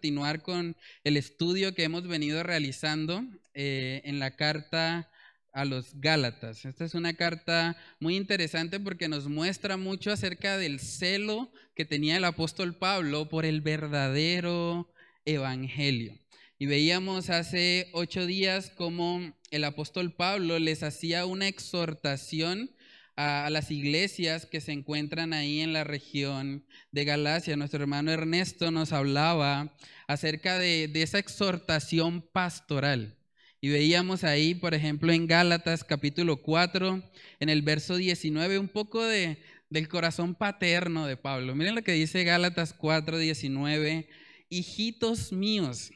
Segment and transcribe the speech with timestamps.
[0.00, 3.22] continuar con el estudio que hemos venido realizando
[3.54, 5.10] eh, en la carta
[5.52, 6.64] a los Gálatas.
[6.64, 12.16] Esta es una carta muy interesante porque nos muestra mucho acerca del celo que tenía
[12.16, 14.90] el apóstol Pablo por el verdadero
[15.24, 16.18] evangelio.
[16.58, 22.70] Y veíamos hace ocho días cómo el apóstol Pablo les hacía una exhortación
[23.16, 27.56] a, las iglesias que se encuentran ahí en la región de Galacia.
[27.56, 29.74] Nuestro hermano Ernesto nos hablaba
[30.06, 33.16] acerca de, esa exhortación pastoral.
[33.60, 37.02] Y veíamos ahí, por ejemplo, en Gálatas capítulo 4,
[37.40, 41.54] en el verso 19, un poco de, del corazón paterno de Pablo.
[41.54, 44.08] Miren lo que dice Gálatas 4, 19.
[44.52, 45.92] Hijitos míos,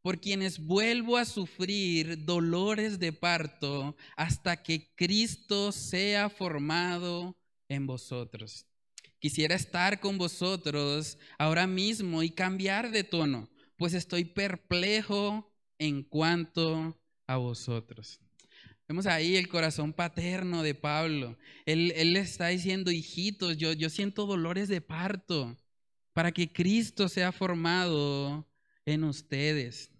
[0.00, 7.36] por quienes vuelvo a sufrir dolores de parto hasta que Cristo sea formado
[7.68, 8.66] en vosotros.
[9.18, 16.98] Quisiera estar con vosotros ahora mismo y cambiar de tono, pues estoy perplejo en cuanto
[17.26, 18.20] a vosotros.
[18.88, 21.38] Vemos ahí el corazón paterno de Pablo.
[21.66, 25.56] Él, le está diciendo, hijitos, yo, yo siento dolores de parto
[26.12, 28.46] para que Cristo sea formado
[28.84, 29.90] en ustedes.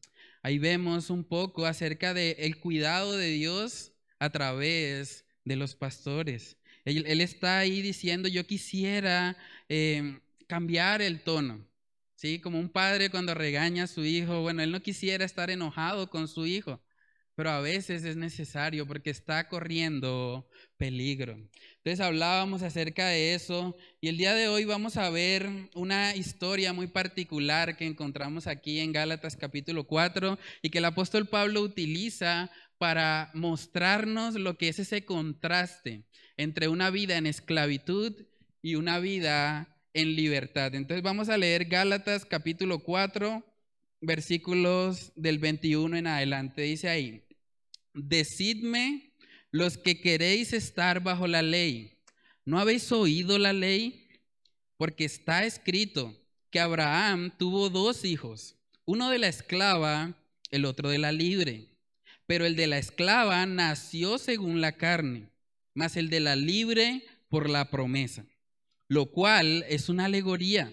[0.42, 6.56] Ahí vemos un poco acerca del el cuidado de Dios a través de los pastores.
[6.84, 9.36] Él, está ahí diciendo, yo quisiera
[9.68, 11.66] em, cambiar el tono.
[12.16, 12.38] ¿Sí?
[12.38, 16.28] Como un padre cuando regaña a su hijo, bueno, él no quisiera estar enojado con
[16.28, 16.80] su hijo,
[17.42, 21.32] pero a veces es necesario porque está corriendo peligro.
[21.78, 26.72] Entonces hablábamos acerca de eso y el día de hoy vamos a ver una historia
[26.72, 32.48] muy particular que encontramos aquí en Gálatas capítulo 4 y que el apóstol Pablo utiliza
[32.78, 36.04] para mostrarnos lo que es ese contraste
[36.36, 38.14] entre una vida en esclavitud
[38.62, 40.76] y una vida en libertad.
[40.76, 43.44] Entonces vamos a leer Gálatas capítulo 4
[44.00, 46.62] versículos del 21 en adelante.
[46.62, 47.24] Dice ahí,
[47.94, 49.12] decidme
[49.50, 51.98] los que queréis estar bajo la ley.
[52.44, 54.08] ¿No habéis oído la ley?
[54.76, 56.18] Porque está escrito
[56.50, 60.14] que Abraham tuvo dos hijos, uno de la esclava,
[60.50, 61.68] el otro de la libre.
[62.26, 65.30] Pero el de la esclava nació según la carne,
[65.74, 68.26] mas el de la libre por la promesa,
[68.88, 70.72] lo cual es una alegoría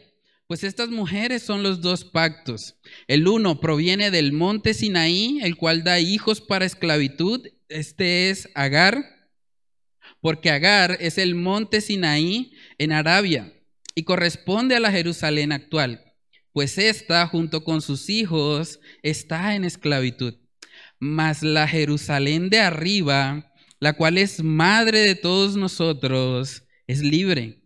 [0.49, 2.75] pues estas mujeres son los dos pactos.
[3.07, 7.45] El uno proviene del monte Sinaí, el cual da hijos para esclavitud.
[7.67, 9.05] Este es Agar,
[10.21, 13.53] porque Agar es el monte Sinaí en Arabia
[13.93, 16.03] y corresponde a la Jerusalén actual,
[16.51, 20.33] pues esta, junto con sus hijos, está en esclavitud.
[20.97, 27.61] Mas la Jerusalén de arriba, la cual es madre de todos nosotros, es libre,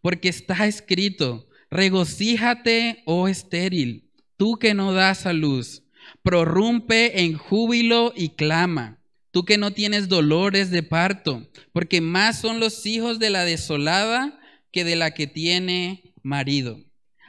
[0.00, 5.84] porque está escrito, Regocíjate, oh estéril, tú que no das a luz.
[6.22, 8.98] Prorrumpe en júbilo y clama,
[9.30, 14.38] tú que no tienes dolores de parto, porque más son los hijos de la desolada
[14.70, 16.78] que de la que tiene marido.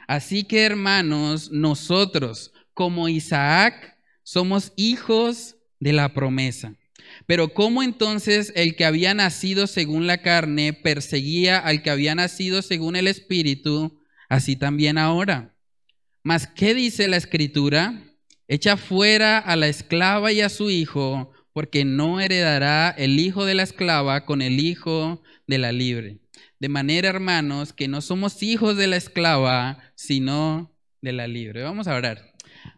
[0.08, 6.76] Así que, hermanos, nosotros, como Isaac, somos hijos de la promesa.
[7.24, 12.60] Pero ¿cómo entonces el que había nacido según la carne perseguía al que había nacido
[12.60, 14.03] según el Espíritu?
[14.28, 15.54] Así también ahora.
[16.22, 18.02] Mas, ¿qué dice la escritura?
[18.48, 23.54] Echa fuera a la esclava y a su hijo, porque no heredará el hijo de
[23.54, 26.18] la esclava con el hijo de la libre.
[26.60, 31.62] De manera, hermanos, que no somos hijos de la esclava, sino de la libre.
[31.62, 32.32] Vamos a orar.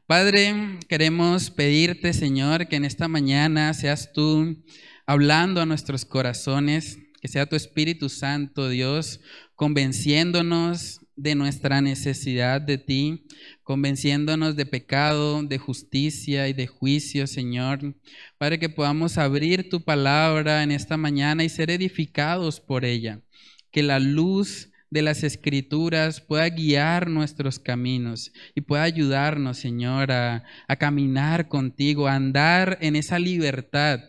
[0.07, 4.65] Padre, queremos pedirte, Señor, que en esta mañana seas tú
[5.07, 9.21] hablando a nuestros corazones, que sea tu Espíritu Santo, Dios,
[9.55, 13.27] convenciéndonos de nuestra necesidad de ti,
[13.62, 17.97] convenciéndonos de pecado, de justicia y de juicio, Señor.
[18.39, 23.22] Padre, que podamos abrir tu palabra en esta mañana y ser edificados por ella.
[23.71, 30.45] Que la luz de las escrituras pueda guiar nuestros caminos y pueda ayudarnos, Señor, a,
[30.69, 34.01] a caminar contigo, a andar en esa libertad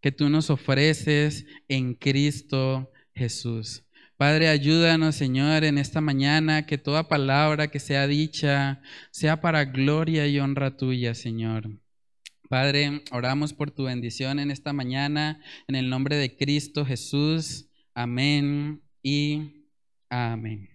[0.00, 3.84] que tú nos ofreces en Cristo Jesús.
[4.20, 10.26] Padre, ayúdanos, Señor, en esta mañana, que toda palabra que sea dicha sea para gloria
[10.26, 11.70] y honra tuya, Señor.
[12.50, 17.70] Padre, oramos por tu bendición en esta mañana, en el nombre de Cristo Jesús.
[17.94, 19.64] Amén y
[20.10, 20.68] amén.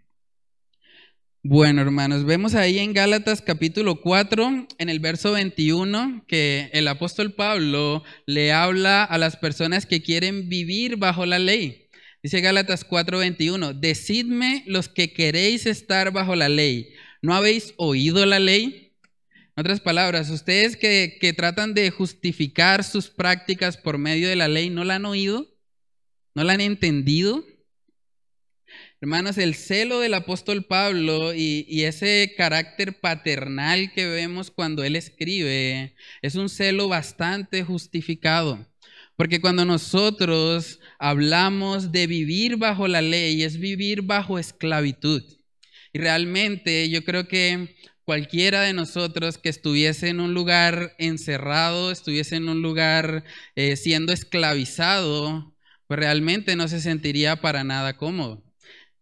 [1.43, 7.33] Bueno, hermanos, vemos ahí en Gálatas capítulo 4, en el verso 21, que el apóstol
[7.33, 11.84] Pablo le habla a las personas que quieren vivir bajo la ley.
[12.25, 16.91] Dice Gálatas 4:21, decidme los que queréis estar bajo la ley.
[17.21, 18.95] ¿No habéis oído la ley?
[19.55, 24.47] En otras palabras, ustedes que, que tratan de justificar sus prácticas por medio de la
[24.47, 25.55] ley, ¿no la han oído?
[26.33, 27.45] ¿No la han entendido?
[29.01, 35.93] Hermanos, el celo del apóstol Pablo y, ese carácter paternal que vemos cuando él escribe
[36.23, 38.65] es un celo bastante justificado.
[39.15, 45.23] Porque cuando nosotros hablamos de vivir bajo la ley, es vivir bajo esclavitud.
[45.93, 47.75] Y realmente yo creo que
[48.05, 53.23] cualquiera de nosotros que estuviese en un lugar encerrado, estuviese en un lugar
[53.55, 55.55] eh, siendo esclavizado,
[55.87, 58.44] pues realmente no se sentiría para nada cómodo.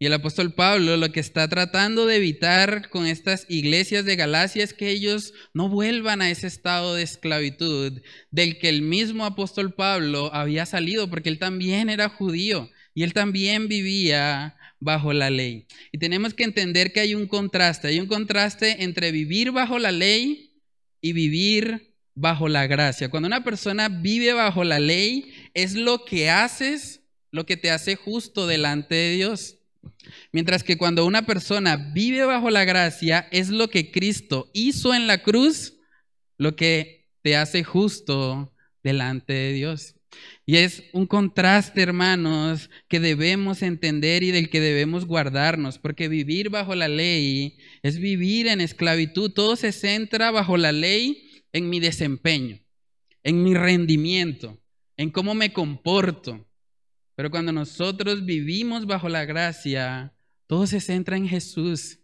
[0.03, 4.61] Y el apóstol Pablo lo que está tratando de evitar con estas iglesias de Galacia
[4.61, 9.73] es que ellos no vuelvan a ese estado de esclavitud del que el mismo apóstol
[9.73, 15.67] Pablo había salido, porque él también era judío y él también vivía bajo la ley.
[15.93, 19.93] Y tenemos que entender que hay un contraste, hay un contraste entre vivir bajo la
[19.93, 20.51] ley
[20.99, 23.09] y vivir bajo la gracia.
[23.09, 26.99] Cuando una persona vive bajo la ley, es lo que haces,
[27.31, 29.59] lo que te hace justo delante de Dios.
[30.31, 35.07] Mientras que cuando una persona vive bajo la gracia, es lo que Cristo hizo en
[35.07, 35.77] la cruz,
[36.37, 38.53] lo que te hace justo
[38.83, 39.95] delante de Dios.
[40.45, 46.49] Y es un contraste, hermanos, que debemos entender y del que debemos guardarnos, porque vivir
[46.49, 49.31] bajo la ley es vivir en esclavitud.
[49.31, 52.59] Todo se centra bajo la ley en mi desempeño,
[53.23, 54.61] en mi rendimiento,
[54.97, 56.45] en cómo me comporto.
[57.15, 60.13] Pero cuando nosotros vivimos bajo la gracia,
[60.47, 61.99] todo se centra en Jesús,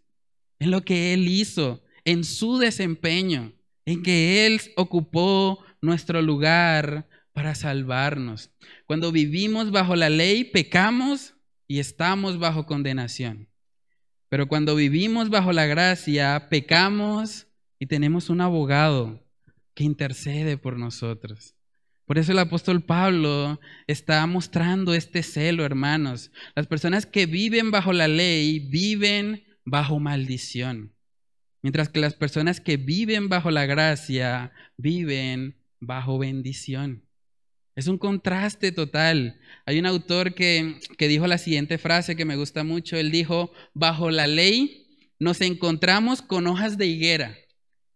[0.58, 3.52] en lo que Él hizo, en su desempeño,
[3.84, 8.50] en que Él ocupó nuestro lugar para salvarnos.
[8.86, 11.34] Cuando vivimos bajo la ley, pecamos
[11.66, 13.48] y estamos bajo condenación.
[14.28, 17.48] Pero cuando vivimos bajo la gracia, pecamos
[17.78, 19.24] y tenemos un abogado
[19.74, 21.54] que intercede por nosotros.
[22.10, 26.32] Por eso el apóstol Pablo está mostrando este celo, hermanos.
[26.56, 30.92] Las personas que viven bajo la ley viven bajo maldición,
[31.62, 37.06] mientras que las personas que viven bajo la gracia viven bajo bendición.
[37.76, 39.38] Es un contraste total.
[39.64, 42.96] Hay un autor que, que dijo la siguiente frase que me gusta mucho.
[42.96, 47.36] Él dijo, bajo la ley nos encontramos con hojas de higuera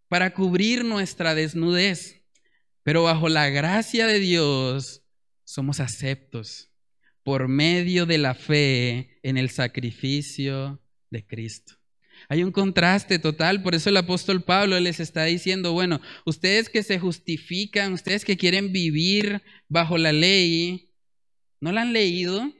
[0.06, 2.23] para cubrir nuestra desnudez
[2.84, 5.02] pero bajo la gracia de Dios
[5.42, 6.70] somos aceptos
[7.24, 11.74] por medio de la fe en el sacrificio de Cristo.
[12.28, 16.82] Hay un contraste total, por eso el apóstol Pablo les está diciendo, bueno, ustedes que
[16.82, 20.90] se justifican, ustedes que quieren vivir bajo la ley,
[21.60, 22.52] ¿no la han leído?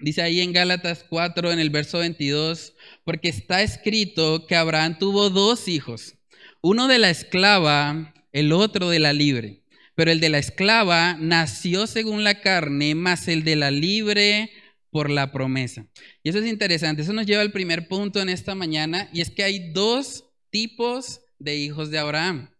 [0.00, 2.74] Dice ahí en Gálatas 4, en el verso 22,
[3.04, 6.16] porque está escrito que Abraham tuvo dos hijos,
[6.60, 9.62] uno de la esclava el otro de la libre.
[9.94, 14.50] Pero el de la esclava nació según la carne, más el de la libre
[14.90, 15.86] por la promesa.
[16.22, 17.02] Y eso es interesante.
[17.02, 21.20] Eso nos lleva al primer punto en esta mañana, y es que hay dos tipos
[21.38, 22.50] de hijos de Abraham.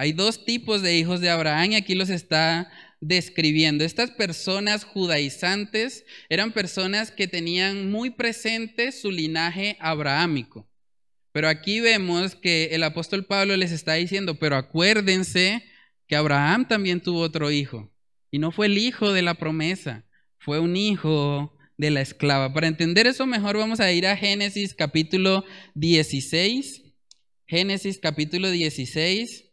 [0.00, 3.84] Hay dos tipos de hijos de Abraham y aquí los está describiendo.
[3.84, 10.68] Estas personas judaizantes eran personas que tenían muy presente su linaje abrahámico.
[11.32, 15.64] Pero aquí vemos que el apóstol Pablo les está diciendo, pero acuérdense
[16.06, 17.92] que Abraham también tuvo otro hijo.
[18.30, 20.06] Y no fue el hijo de la promesa,
[20.38, 22.52] fue un hijo de la esclava.
[22.52, 25.44] Para entender eso mejor vamos a ir a Génesis capítulo
[25.74, 26.82] 16.
[27.46, 29.47] Génesis capítulo 16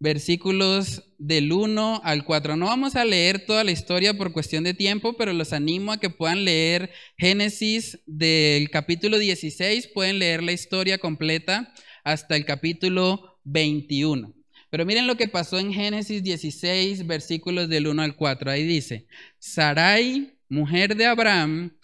[0.00, 2.56] versículos del 1 al 4.
[2.56, 6.00] No vamos a leer toda la historia por cuestión de tiempo, pero los animo a
[6.00, 11.72] que puedan leer Génesis del capítulo 16, pueden leer la historia completa
[12.04, 14.34] hasta el capítulo 21.
[14.70, 18.50] Pero miren lo que pasó en Génesis 16, versículos del 1 al 4.
[18.50, 19.06] Ahí dice,
[19.38, 21.76] Sarai, mujer de Abraham,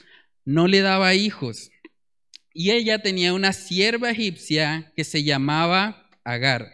[0.44, 1.70] no le daba hijos.
[2.52, 6.73] Y ella tenía una sierva egipcia que se llamaba Agar.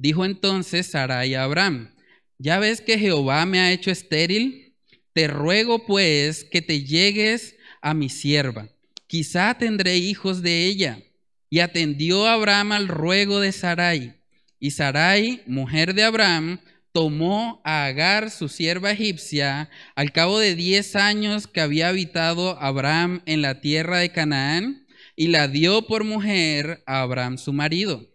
[0.00, 1.94] Dijo entonces Sarai a Abraham,
[2.38, 4.74] ya ves que Jehová me ha hecho estéril,
[5.12, 8.70] te ruego pues que te llegues a mi sierva,
[9.06, 11.02] quizá tendré hijos de ella.
[11.50, 14.14] Y atendió Abraham al ruego de Sarai.
[14.58, 16.60] Y Sarai, mujer de Abraham,
[16.92, 23.20] tomó a Agar, su sierva egipcia, al cabo de diez años que había habitado Abraham
[23.26, 28.10] en la tierra de Canaán, y la dio por mujer a Abraham su marido.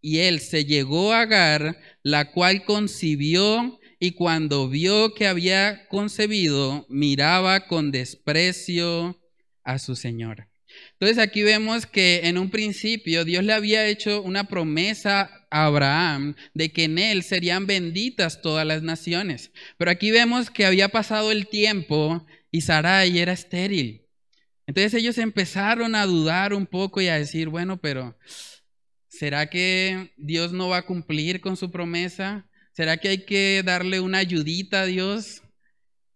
[0.00, 6.86] Y él se llegó a Agar, la cual concibió y cuando vio que había concebido,
[6.88, 9.20] miraba con desprecio
[9.64, 10.48] a su señora.
[10.92, 16.34] Entonces aquí vemos que en un principio Dios le había hecho una promesa a Abraham
[16.54, 19.50] de que en él serían benditas todas las naciones.
[19.76, 24.06] Pero aquí vemos que había pasado el tiempo y Sarai era estéril.
[24.66, 28.18] Entonces ellos empezaron a dudar un poco y a decir, bueno, pero
[29.18, 32.46] ¿será que Dios no va a cumplir con su promesa?
[32.72, 35.42] ¿Será que hay que darle una ayudita a Dios?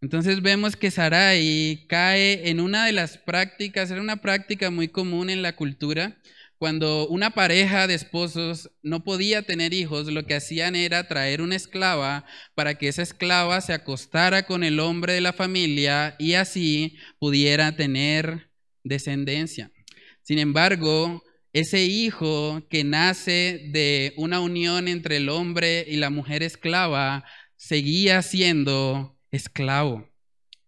[0.00, 5.30] Entonces vemos que Sarai cae en una de las prácticas, era una práctica muy común
[5.30, 6.16] en la cultura,
[6.59, 11.56] cuando una pareja de esposos no podía tener hijos, lo que hacían era traer una
[11.56, 16.97] esclava para que esa esclava se acostara con el hombre de la familia y así
[17.18, 18.52] pudiera tener
[18.85, 19.73] descendencia.
[20.23, 26.42] Sin embargo, ese hijo que nace de una unión entre el hombre y la mujer
[26.42, 27.25] esclava
[27.56, 30.09] seguía siendo esclavo.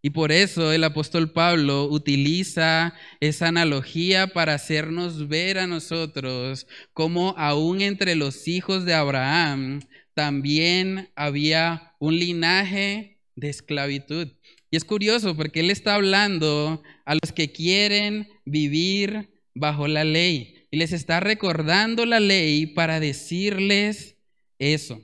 [0.03, 7.35] Y por eso el apóstol Pablo utiliza esa analogía para hacernos ver a nosotros cómo
[7.39, 9.81] aún entre los hijos de Abraham
[10.13, 14.29] también había un linaje de esclavitud.
[14.71, 20.64] Y es curioso porque él está hablando a los que quieren vivir bajo la ley
[20.75, 24.17] y les está recordando la ley para decirles
[24.59, 25.01] eso.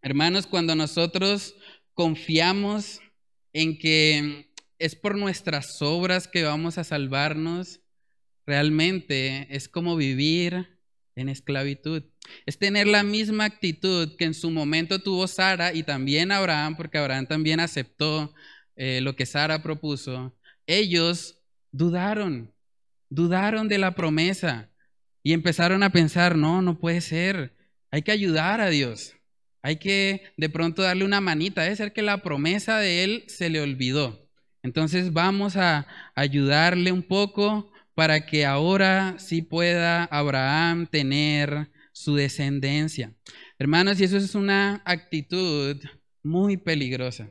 [0.00, 1.56] Hermanos, cuando nosotros
[1.92, 3.00] confiamos
[3.52, 7.80] en que es por nuestras obras que vamos a salvarnos,
[8.46, 10.78] realmente es como vivir
[11.16, 12.04] en esclavitud.
[12.46, 16.98] Es tener la misma actitud que en su momento tuvo Sara y también Abraham, porque
[16.98, 18.32] Abraham también aceptó
[18.76, 20.32] eh, lo que Sara propuso.
[20.68, 21.40] Ellos
[21.72, 22.54] dudaron,
[23.08, 24.68] dudaron de la promesa
[25.22, 27.54] y empezaron a pensar, no, no puede ser,
[27.90, 29.14] hay que ayudar a Dios.
[29.62, 31.62] Hay que de pronto darle una manita.
[31.62, 34.28] Debe ser que la promesa de él se le olvidó.
[34.62, 43.14] Entonces vamos a ayudarle un poco para que ahora sí pueda Abraham tener su descendencia.
[43.58, 45.76] Hermanos, y eso es una actitud
[46.22, 47.30] muy peligrosa.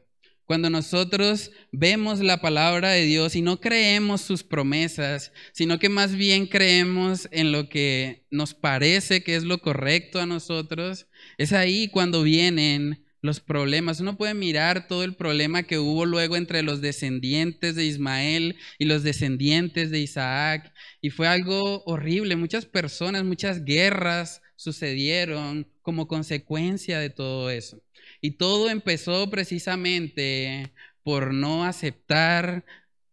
[0.51, 6.13] Cuando nosotros vemos la palabra de Dios y no creemos sus promesas, sino que más
[6.13, 11.87] bien creemos en lo que nos parece que es lo correcto a nosotros, es ahí
[11.87, 14.01] cuando vienen los problemas.
[14.01, 18.83] Uno puede mirar todo el problema que hubo luego entre los descendientes de Ismael y
[18.83, 20.73] los descendientes de Isaac.
[20.99, 22.35] Y fue algo horrible.
[22.35, 27.81] Muchas personas, muchas guerras sucedieron como consecuencia de todo eso.
[28.21, 30.71] Y todo empezó precisamente
[31.03, 32.63] por no aceptar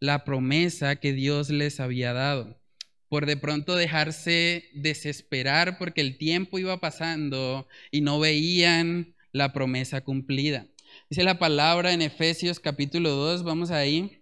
[0.00, 2.60] la promesa que Dios les había dado,
[3.08, 10.02] por de pronto dejarse desesperar porque el tiempo iba pasando y no veían la promesa
[10.02, 10.66] cumplida.
[11.08, 14.20] Dice la palabra en Efesios capítulo 2, vamos ahí,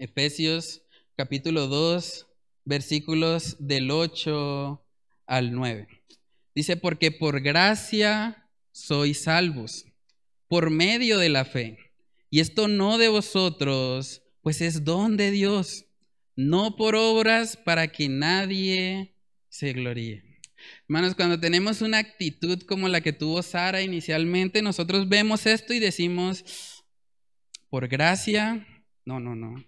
[0.00, 0.82] Efesios
[1.16, 2.26] capítulo 2,
[2.64, 4.84] versículos del 8
[5.26, 5.86] al 9.
[6.52, 9.86] Dice, porque por gracia sois salvos
[10.50, 11.78] por medio de la fe.
[12.28, 15.86] Y esto no de vosotros, pues es don de Dios,
[16.34, 19.14] no por obras para que nadie
[19.48, 20.24] se gloríe.
[20.88, 25.78] Hermanos, cuando tenemos una actitud como la que tuvo Sara inicialmente, nosotros vemos esto y
[25.78, 26.84] decimos,
[27.68, 28.66] por gracia,
[29.04, 29.64] no, no, no,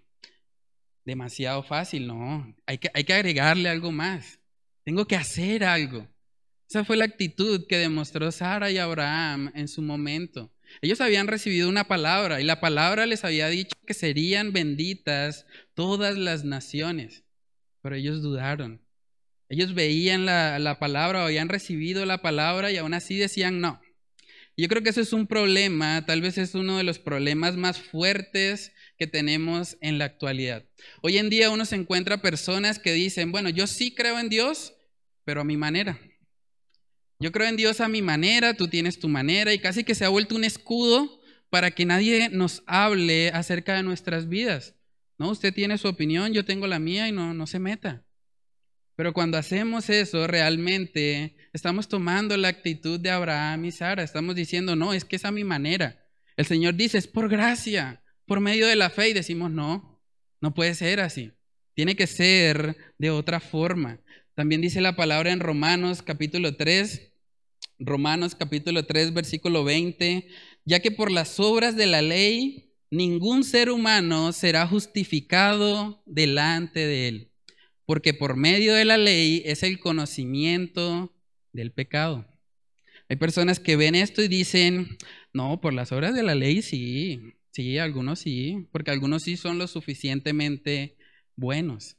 [1.05, 4.37] demasiado fácil, no, hay que, hay que agregarle algo más,
[4.83, 6.05] tengo que hacer algo.
[6.69, 10.51] Esa fue la actitud que demostró Sara y Abraham en su momento.
[10.81, 16.17] Ellos habían recibido una palabra y la palabra les había dicho que serían benditas todas
[16.17, 17.23] las naciones,
[17.81, 18.81] pero ellos dudaron.
[19.49, 23.81] Ellos veían la, palabra habían recibido la palabra y aún así decían no.
[24.55, 27.79] Yo creo que eso es un problema, tal vez es uno de los problemas más
[27.79, 30.63] fuertes que tenemos en la actualidad.
[31.01, 34.73] Hoy en día uno se encuentra personas que dicen, bueno, yo sí creo en Dios,
[35.23, 35.99] pero a mi manera.
[37.19, 40.05] Yo creo en Dios a mi manera, tú tienes tu manera y casi que se
[40.05, 44.75] ha vuelto un escudo para que nadie nos hable acerca de nuestras vidas.
[45.17, 48.03] No, usted tiene su opinión, yo tengo la mía y no, no se meta.
[48.95, 54.03] Pero cuando hacemos eso, realmente estamos tomando la actitud de Abraham y Sara.
[54.03, 56.05] Estamos diciendo, no, es que es a mi manera.
[56.37, 59.09] El Señor dice, es por gracia, por medio de la fe.
[59.09, 60.03] Y decimos, no,
[60.41, 61.31] no puede ser así.
[61.73, 63.99] Tiene que ser de otra forma.
[64.35, 67.13] También dice la palabra en Romanos capítulo 3,
[67.77, 70.27] Romanos capítulo 3, versículo 20,
[70.65, 77.07] ya que por las obras de la ley ningún ser humano será justificado delante de
[77.09, 77.31] él,
[77.85, 81.15] porque por medio de la ley es el conocimiento
[81.51, 82.27] del pecado.
[83.09, 84.97] Hay personas que ven esto y dicen,
[85.31, 89.59] no, por las obras de la ley sí, sí, algunos sí, porque algunos sí son
[89.59, 90.97] lo suficientemente
[91.35, 91.97] buenos.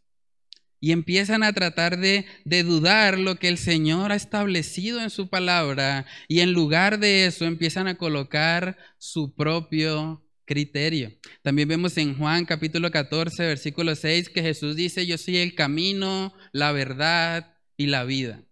[0.84, 6.04] Y empiezan a tratar de, dudar lo que el Señor ha establecido en su palabra
[6.28, 11.10] y en lugar de eso empiezan a colocar su propio criterio.
[11.40, 16.34] También vemos en Juan capítulo 14, versículo 6, que Jesús dice, yo soy el camino,
[16.52, 18.44] la verdad y la vida.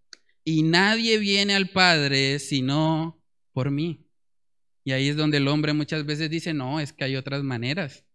[0.43, 3.23] Y nadie viene al Padre sino
[3.53, 4.07] por mí.
[4.85, 8.07] Y ahí es donde el hombre muchas veces dice, no, es que hay otras maneras,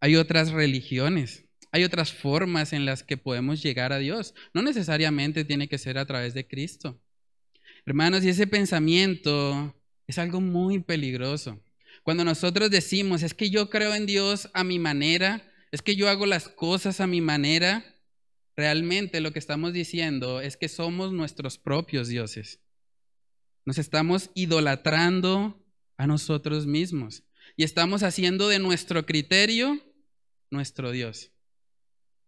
[0.00, 4.34] hay otras religiones, hay otras formas en las que podemos llegar a Dios.
[4.52, 7.00] No necesariamente tiene que ser a través de Cristo.
[7.86, 9.74] Hermanos, y ese pensamiento
[10.06, 11.60] es algo muy peligroso.
[12.02, 16.10] Cuando nosotros decimos, es que yo creo en Dios a mi manera, es que yo
[16.10, 17.84] hago las cosas a mi manera,
[18.54, 22.60] realmente lo que estamos diciendo es que somos nuestros propios dioses.
[23.64, 25.64] Nos estamos idolatrando
[25.96, 27.24] a nosotros mismos
[27.56, 29.80] y estamos haciendo de nuestro criterio
[30.50, 31.32] nuestro Dios.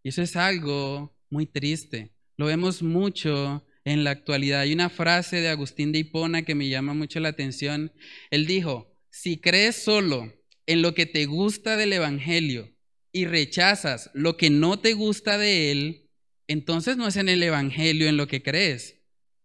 [0.04, 2.12] Y eso es algo muy triste.
[2.36, 4.60] Lo vemos mucho en la actualidad.
[4.60, 7.90] Hay una frase de Agustín de Hipona que me llama mucho la atención.
[8.30, 10.30] Él dijo, si crees solo
[10.66, 12.70] en lo que te gusta del Evangelio
[13.12, 16.10] y rechazas lo que no te gusta de él,
[16.48, 19.00] entonces no es en el Evangelio en lo que crees,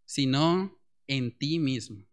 [0.05, 2.05] sino en ti mismo.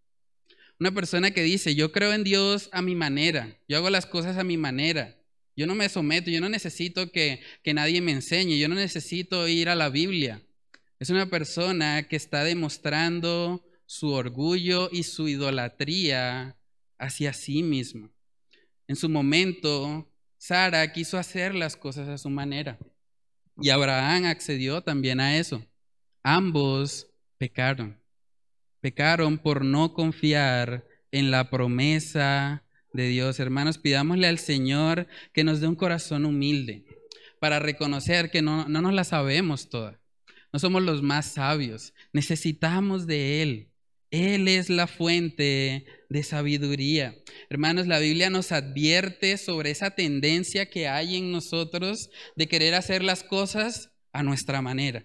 [0.78, 4.36] Una persona que dice, yo creo en Dios a mi manera, yo hago las cosas
[4.36, 5.18] a mi manera,
[5.56, 9.48] yo no me someto, yo no necesito que, que nadie me enseñe, yo no necesito
[9.48, 10.42] ir a la Biblia.
[10.98, 16.56] Es una persona que está demostrando su orgullo y su idolatría
[16.98, 18.10] hacia sí mismo.
[18.86, 22.78] En su momento, Sara quiso hacer las cosas a su manera
[23.60, 25.64] y Abraham accedió también a eso.
[26.22, 27.08] Ambos
[27.38, 28.00] pecaron.
[28.80, 32.65] Pecaron por no confiar en la promesa
[32.96, 33.38] de Dios.
[33.38, 36.84] Hermanos, pidámosle al Señor que nos dé un corazón humilde
[37.38, 40.00] para reconocer que no, no nos la sabemos toda.
[40.52, 41.92] No somos los más sabios.
[42.12, 43.68] Necesitamos de Él.
[44.10, 47.14] Él es la fuente de sabiduría.
[47.50, 53.04] Hermanos, la Biblia nos advierte sobre esa tendencia que hay en nosotros de querer hacer
[53.04, 55.04] las cosas a nuestra manera.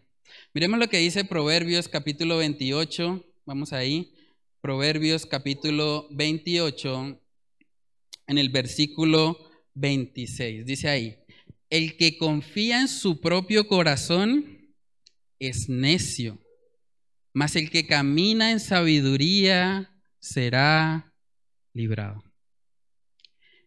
[0.53, 3.25] Miremos lo que dice Proverbios capítulo 28.
[3.45, 4.13] Vamos ahí.
[4.61, 7.19] Proverbios capítulo 28
[8.27, 9.37] en el versículo
[9.75, 10.65] 26.
[10.65, 11.17] Dice ahí,
[11.69, 14.75] el que confía en su propio corazón
[15.39, 16.39] es necio
[17.33, 21.13] mas el que camina en sabiduría será
[21.73, 22.23] librado.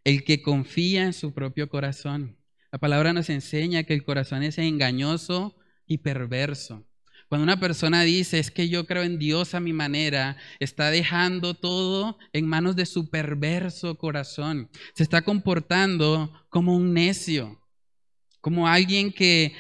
[0.05, 2.38] El que confía en su propio corazón.
[2.71, 6.87] La palabra nos enseña que el corazón es engañoso y perverso.
[7.29, 11.55] Cuando una persona dice, es que yo creo en Dios a mi manera, está dejando
[11.55, 14.71] todo en manos de su perverso corazón.
[14.95, 17.61] Se está comportando como un necio,
[18.41, 19.53] como alguien que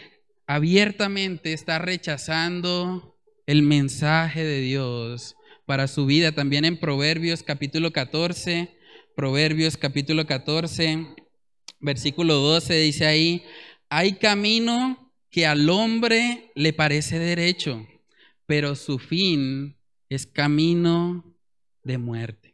[0.46, 6.32] abiertamente está rechazando el mensaje de Dios para su vida.
[6.32, 8.76] También en Proverbios capítulo 14,
[9.16, 11.06] Proverbios capítulo 14,
[11.80, 13.42] versículo 12 dice ahí,
[13.88, 15.03] hay camino
[15.34, 17.84] que al hombre le parece derecho,
[18.46, 19.76] pero su fin
[20.08, 21.24] es camino
[21.82, 22.52] de muerte.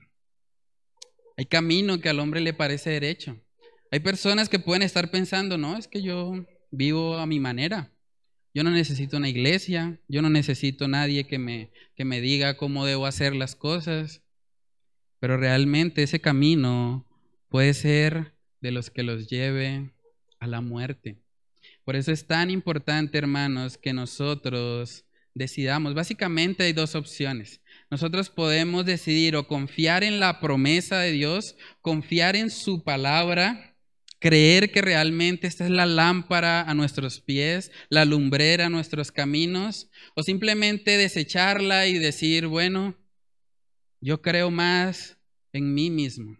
[1.36, 3.38] Hay camino que al hombre le parece derecho.
[3.90, 7.92] Hay personas que pueden estar pensando, no, es que yo vivo a mi manera.
[8.54, 12.86] Yo no necesito una iglesia, yo no necesito nadie que me, que me diga cómo
[12.86, 14.22] debo hacer las cosas,
[15.18, 17.06] pero realmente ese camino
[17.50, 19.92] puede ser de los que los lleve
[20.38, 21.18] a la muerte.
[21.84, 25.94] Por eso es tan importante, hermanos, que nosotros decidamos.
[25.94, 27.60] Básicamente hay dos opciones.
[27.90, 33.76] Nosotros podemos decidir o confiar en la promesa de Dios, confiar en su palabra,
[34.18, 39.90] creer que realmente esta es la lámpara a nuestros pies, la lumbrera a nuestros caminos,
[40.14, 42.96] o simplemente desecharla y decir, bueno,
[44.00, 45.18] yo creo más
[45.52, 46.36] en mí mismo,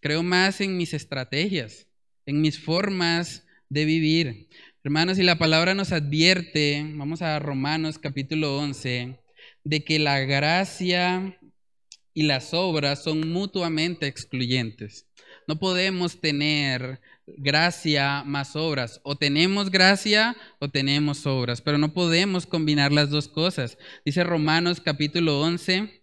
[0.00, 1.86] creo más en mis estrategias,
[2.26, 4.48] en mis formas de vivir.
[4.82, 9.20] Hermanos, y la palabra nos advierte, vamos a Romanos capítulo 11,
[9.62, 11.38] de que la gracia
[12.14, 15.06] y las obras son mutuamente excluyentes.
[15.46, 19.02] No podemos tener gracia más obras.
[19.04, 23.76] O tenemos gracia o tenemos obras, pero no podemos combinar las dos cosas.
[24.06, 25.99] Dice Romanos capítulo 11,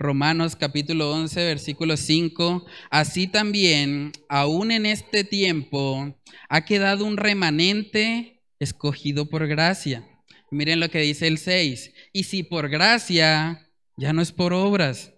[0.00, 6.16] Romanos capítulo 11, versículo 5, así también, aún en este tiempo,
[6.48, 10.08] ha quedado un remanente escogido por gracia.
[10.52, 11.92] Miren lo que dice el 6.
[12.12, 15.14] Y si por gracia, ya no es por obras.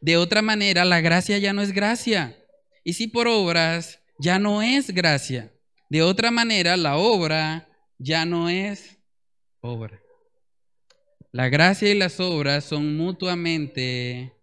[0.00, 2.38] De otra manera, la gracia ya no es gracia.
[2.84, 5.52] Y si por obras, ya no es gracia.
[5.90, 7.68] De otra manera, la obra
[7.98, 8.98] ya no es
[9.60, 10.01] obra.
[11.34, 14.34] La gracia y las obras son mutuamente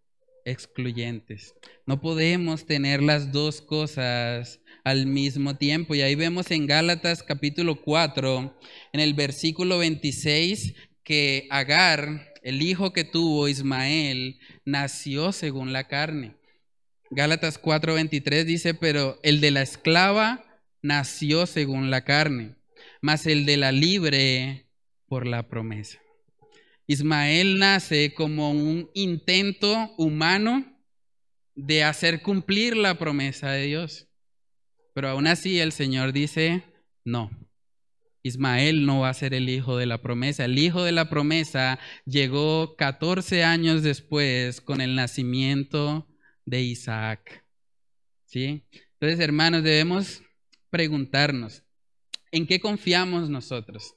[0.43, 1.53] excluyentes.
[1.85, 5.93] No podemos tener las dos cosas al mismo tiempo.
[5.93, 8.59] Y ahí vemos en Gálatas capítulo 4,
[8.93, 10.73] en el versículo 26,
[11.03, 16.37] que Agar, el hijo que tuvo Ismael, nació según la carne.
[17.11, 20.43] Gálatas 4:23 dice, pero el de la esclava
[20.81, 22.55] nació según la carne,
[22.99, 24.65] mas el de la libre
[25.07, 25.99] por la promesa.
[26.89, 30.65] Ismael nace como un intento humano
[31.53, 34.07] de hacer cumplir la promesa de Dios.
[34.95, 36.63] Pero aún así el Señor dice,
[37.05, 37.29] no,
[38.23, 40.45] Ismael no va a ser el hijo de la promesa.
[40.45, 46.07] El hijo de la promesa llegó 14 años después con el nacimiento
[46.45, 47.45] de Isaac.
[48.25, 48.63] ¿Sí?
[48.93, 50.23] Entonces, hermanos, debemos
[50.71, 51.61] preguntarnos,
[52.31, 53.93] ¿en qué confiamos nosotros?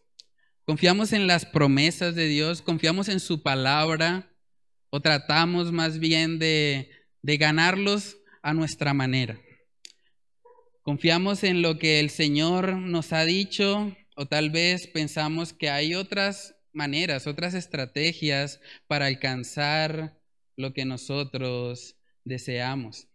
[0.64, 2.62] ¿Confiamos en las promesas de Dios?
[2.62, 4.30] ¿Confiamos en su palabra?
[4.90, 6.88] ¿O tratamos más bien de,
[7.20, 9.40] de ganarlos a nuestra manera?
[10.82, 15.96] Confiamos en lo que el Señor nos ha dicho o tal vez pensamos que hay
[15.96, 20.16] otras maneras, otras estrategias para alcanzar
[20.56, 23.08] lo que nosotros deseamos.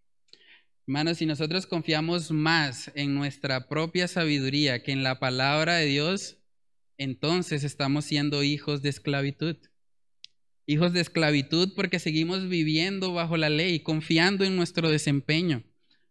[0.85, 6.37] Hermanos, si nosotros confiamos más en nuestra propia sabiduría que en la palabra de Dios,
[6.97, 9.57] entonces estamos siendo hijos de esclavitud.
[10.65, 15.63] Hijos de esclavitud porque seguimos viviendo bajo la ley, confiando en nuestro desempeño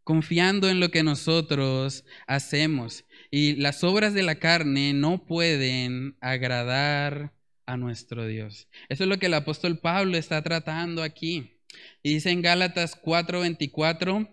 [0.07, 3.05] confiando en lo que nosotros hacemos.
[3.33, 7.33] Y las obras de la carne no pueden agradar
[7.67, 8.69] a nuestro Dios.
[8.89, 11.59] Eso es lo que el apóstol Pablo está tratando aquí.
[12.05, 14.29] Y dice en Gálatas 4:24,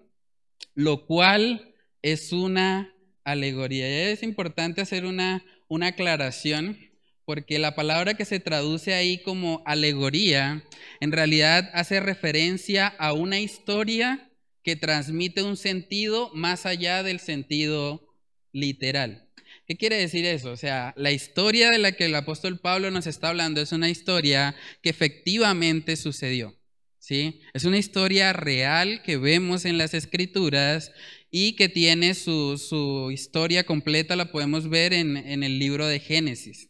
[0.76, 4.12] lo cual es una alegoría.
[4.12, 6.78] Es importante hacer una, una aclaración
[7.26, 10.64] porque la palabra que se traduce ahí como alegoría
[11.00, 14.30] en realidad hace referencia a una historia
[14.64, 18.14] que transmite un sentido más allá del sentido
[18.52, 19.30] literal.
[19.66, 20.52] ¿Qué quiere decir eso?
[20.52, 23.90] O sea, la historia de la que el apóstol Pablo nos está hablando es una
[23.90, 26.56] historia que efectivamente sucedió.
[27.00, 27.42] ¿sí?
[27.54, 30.92] Es una historia real que vemos en las escrituras
[31.36, 36.70] y que tiene su, historia completa, la podemos ver en, en el libro de Génesis.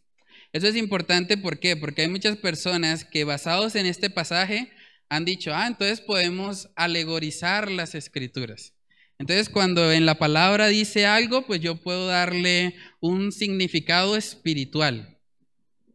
[0.54, 1.76] Eso es importante, ¿por qué?
[1.76, 4.72] Porque hay muchas personas que basados en este pasaje
[5.10, 8.74] han dicho, ah, entonces podemos alegorizar las escrituras.
[9.20, 15.20] Entonces, cuando en la palabra dice algo, pues yo puedo darle un significado espiritual.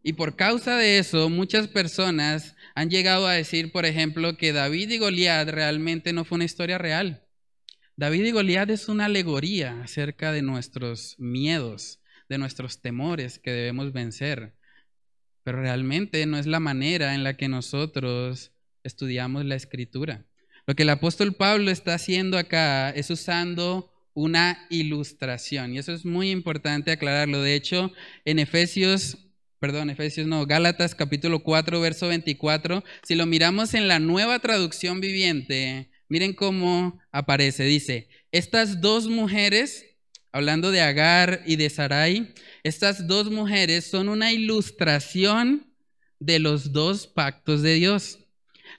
[0.03, 4.91] Y por causa de eso, muchas personas han llegado a decir, por ejemplo, que David
[4.91, 7.25] y Goliat realmente no fue una historia real.
[7.99, 13.93] David y Goliat es una alegoría acerca de nuestros miedos, de nuestros temores que debemos
[13.93, 14.55] vencer.
[15.43, 18.53] Pero realmente no es la manera en la que nosotros
[18.85, 20.25] estudiamos la escritura.
[20.65, 26.05] Lo que el apóstol Pablo está haciendo acá es usando una ilustración y eso es
[26.05, 27.43] muy importante aclararlo.
[27.43, 27.91] De hecho,
[28.25, 29.27] en Efesios,
[29.59, 35.01] perdón, Efesios no, Gálatas capítulo 4, verso 24, si lo miramos en la nueva traducción
[35.01, 37.65] viviente, miren cómo aparece.
[37.65, 39.87] Dice, estas dos mujeres,
[40.33, 45.73] hablando de Agar y de Sarai, estas dos mujeres son una ilustración
[46.19, 48.19] de los dos pactos de Dios.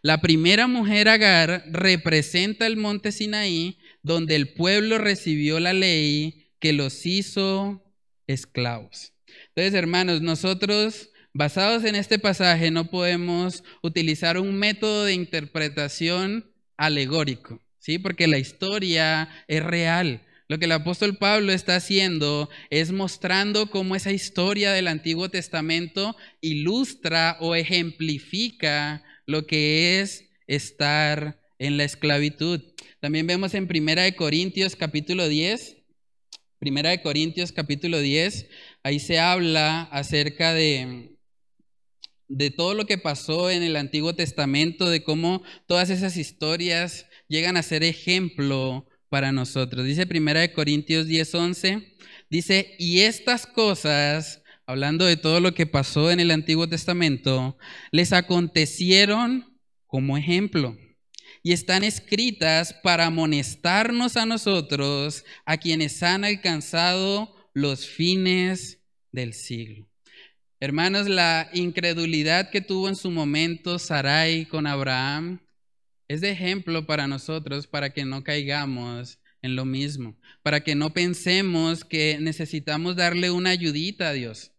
[0.02, 6.74] La primera mujer Agar representa el monte Sinaí, donde el pueblo recibió la ley que
[6.74, 7.84] los hizo
[8.28, 9.14] esclavos.
[9.50, 16.49] Entonces, hermanos, nosotros, basados en este pasaje, no podemos utilizar un método de interpretación
[16.80, 18.00] alegórico, ¿sí?
[18.00, 20.22] Porque la historia es real.
[20.48, 26.16] Lo que el apóstol Pablo está haciendo es mostrando cómo esa historia del Antiguo Testamento
[26.42, 32.62] ilustra o ejemplifica lo que es estar en la esclavitud.
[33.00, 35.78] También vemos en Primera de Corintios capítulo 10,
[36.58, 38.48] Primera de Corintios capítulo 10,
[38.84, 41.19] ahí se habla acerca de
[42.30, 47.58] de todo lo que pasó en el Antiguo Testamento, de cómo todas esas historias llegan
[47.58, 49.86] a ser ejemplo para nosotros.
[49.86, 51.98] Dice Primera de Corintios 10:11,
[52.30, 57.58] dice, "Y estas cosas hablando de todo lo que pasó en el Antiguo Testamento,
[57.92, 60.78] les acontecieron como ejemplo
[61.42, 68.80] y están escritas para amonestarnos a nosotros, a quienes han alcanzado los fines
[69.12, 69.89] del siglo.
[70.62, 75.40] Hermanos, la incredulidad que tuvo en su momento Sarai con Abraham
[76.10, 80.92] es de ejemplo para nosotros para que no caigamos en lo mismo, para que no
[80.92, 84.52] pensemos que necesitamos darle una ayudita a Dios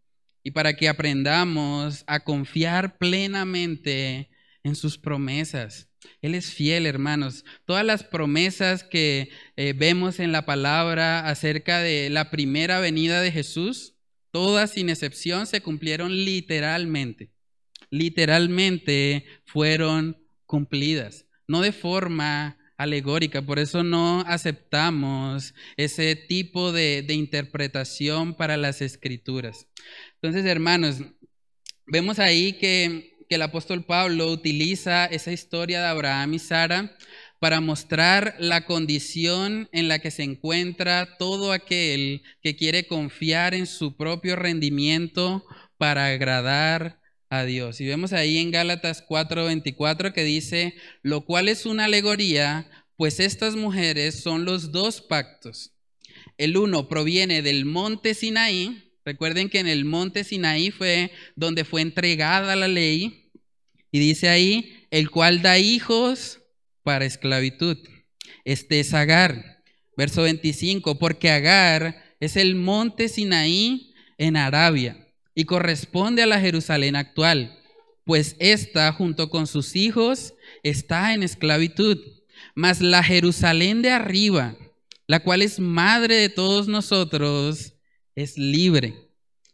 [0.43, 4.31] y para que aprendamos a confiar plenamente
[4.63, 5.91] en sus promesas.
[6.23, 7.45] Él es fiel, hermanos.
[7.67, 13.33] Todas las promesas que eh, vemos en la palabra acerca de la primera venida de
[13.33, 14.00] Jesús,
[14.31, 17.31] todas sin excepción se cumplieron literalmente.
[17.91, 20.17] Literalmente fueron
[20.47, 28.81] cumplidas, no de forma alegórica, por eso no aceptamos ese tipo de, interpretación para las
[28.81, 29.67] escrituras.
[30.15, 31.03] Entonces, hermanos,
[31.87, 36.97] vemos ahí que, que el apóstol Pablo utiliza esa historia de Abraham y Sara
[37.41, 43.67] para mostrar la condición en la que se encuentra todo aquel que quiere confiar en
[43.67, 45.45] su propio rendimiento
[45.79, 47.01] para agradar
[47.31, 47.81] a Dios.
[47.81, 53.57] Y vemos ahí en Gálatas 4:24 que dice, lo cual es una alegoría, pues estas
[53.57, 55.73] mujeres son los dos pactos.
[56.37, 61.81] El uno proviene del monte Sinaí, recuerden que en el monte Sinaí fue donde fue
[61.81, 63.31] entregada la ley,
[63.91, 66.40] y dice ahí, el cual da hijos
[66.83, 67.79] para esclavitud.
[68.45, 69.63] Este es Agar.
[69.97, 76.97] Verso 25, porque Agar es el monte Sinaí en Arabia y corresponde a la Jerusalén
[76.97, 77.59] actual,
[78.05, 81.99] pues ésta junto con sus hijos está en esclavitud.
[82.55, 84.57] Mas la Jerusalén de arriba,
[85.07, 87.75] la cual es madre de todos nosotros,
[88.15, 88.95] es libre,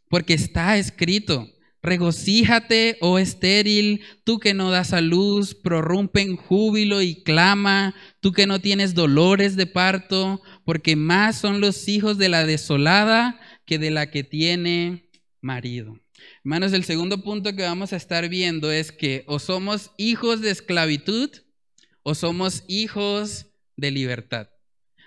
[0.09, 1.49] porque está escrito,
[1.87, 8.33] Regocíjate, oh estéril, tú que no das a luz, prorrumpe en júbilo y clama, tú
[8.33, 13.79] que no tienes dolores de parto, porque más son los hijos de la desolada que
[13.79, 16.01] de la que tiene marido.
[16.45, 20.51] Hermanos, el segundo punto que vamos a estar viendo es que o somos hijos de
[20.51, 21.31] esclavitud
[22.03, 23.47] o somos hijos
[23.77, 24.49] de libertad.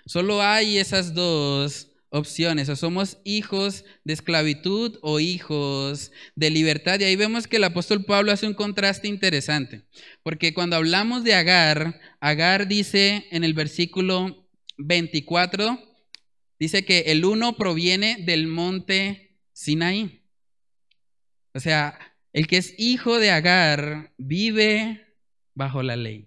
[0.06, 7.00] Solo hay esas dos opciones, o somos hijos de esclavitud o hijos de libertad.
[7.00, 9.84] Y ahí vemos que el apóstol Pablo hace un contraste interesante,
[10.22, 15.80] porque cuando hablamos de Agar, Agar dice en el versículo 24,
[16.58, 20.24] dice que el uno proviene del monte Sinaí.
[21.54, 21.98] O sea,
[22.32, 25.06] el que es hijo de Agar vive
[25.54, 26.26] bajo la ley.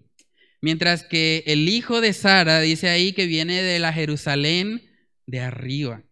[0.62, 4.93] Mientras que el hijo de Sara dice ahí que viene de la Jerusalén
[5.26, 6.04] de arriba,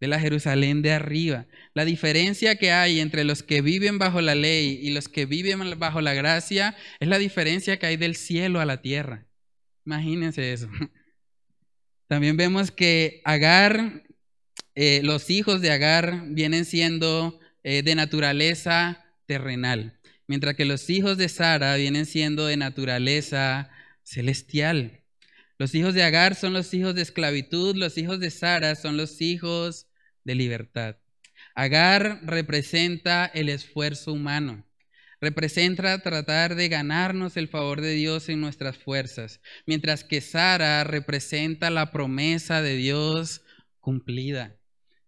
[0.00, 1.46] de la Jerusalén de arriba.
[1.74, 5.78] La diferencia que hay entre los que viven bajo la ley y los que viven
[5.78, 9.26] bajo la gracia es la diferencia que hay del cielo a la tierra.
[9.84, 10.68] Imagínense eso.
[12.08, 14.04] También vemos que Agar,
[14.74, 21.16] eh, los hijos de Agar vienen siendo eh, de naturaleza terrenal, mientras que los hijos
[21.16, 23.70] de Sara vienen siendo de naturaleza
[24.02, 25.03] celestial.
[25.56, 29.20] Los hijos de Agar son los hijos de esclavitud, los hijos de Sara son los
[29.20, 29.86] hijos
[30.24, 30.96] de libertad.
[31.54, 34.66] Agar representa el esfuerzo humano,
[35.20, 41.70] representa tratar de ganarnos el favor de Dios en nuestras fuerzas, mientras que Sara representa
[41.70, 43.42] la promesa de Dios
[43.78, 44.56] cumplida.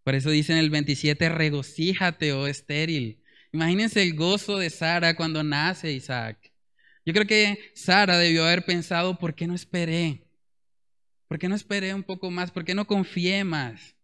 [0.05, 3.21] Por eso dice en el 27, regocíjate, oh estéril.
[3.53, 6.53] Imagínense el gozo de Sara cuando nace Isaac.
[7.05, 10.26] Yo creo que Sara debió haber pensado, ¿por qué no esperé?
[11.29, 12.53] ¿Por qué no esperé un poco más?
[12.53, 13.97] ¿Por qué no confié más?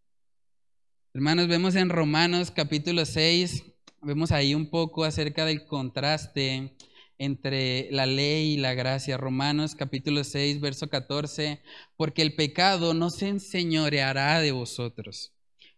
[1.15, 3.63] Hermanos, vemos en Romanos capítulo 6,
[4.01, 6.75] vemos ahí un poco acerca del contraste
[7.19, 9.19] entre la ley y la gracia.
[9.19, 11.63] Romanos capítulo 6, verso 14,
[11.97, 15.33] porque el pecado no se enseñoreará de vosotros,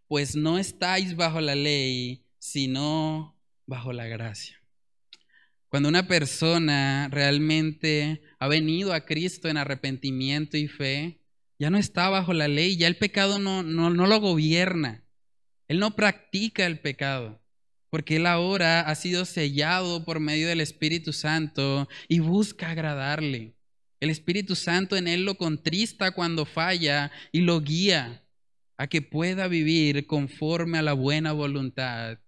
[0.08, 4.58] pues no estáis bajo la ley, sino bajo la gracia.
[5.68, 11.20] Cuando una persona realmente ha venido a Cristo en arrepentimiento y fe,
[11.58, 15.04] ya no está bajo la ley, ya el pecado no, no, no lo gobierna.
[15.68, 17.42] Él no practica el pecado,
[17.90, 23.54] porque él ahora ha sido sellado por medio del Espíritu Santo y busca agradarle.
[24.00, 28.22] El Espíritu Santo en él lo contrista cuando falla y lo guía
[28.76, 32.18] a que pueda vivir conforme a la buena voluntad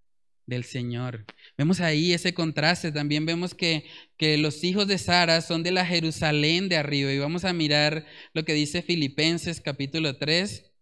[0.46, 1.26] del Señor.
[1.58, 2.92] Vemos ahí ese contraste.
[2.92, 3.84] También vemos que,
[4.16, 7.12] que, los hijos de Sara son de la Jerusalén de arriba.
[7.12, 10.72] Y vamos a mirar lo que dice Filipenses capítulo 3.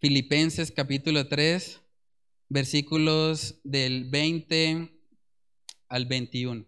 [0.00, 1.80] Filipenses capítulo 3,
[2.48, 4.88] versículos del 20
[5.88, 6.66] al 21.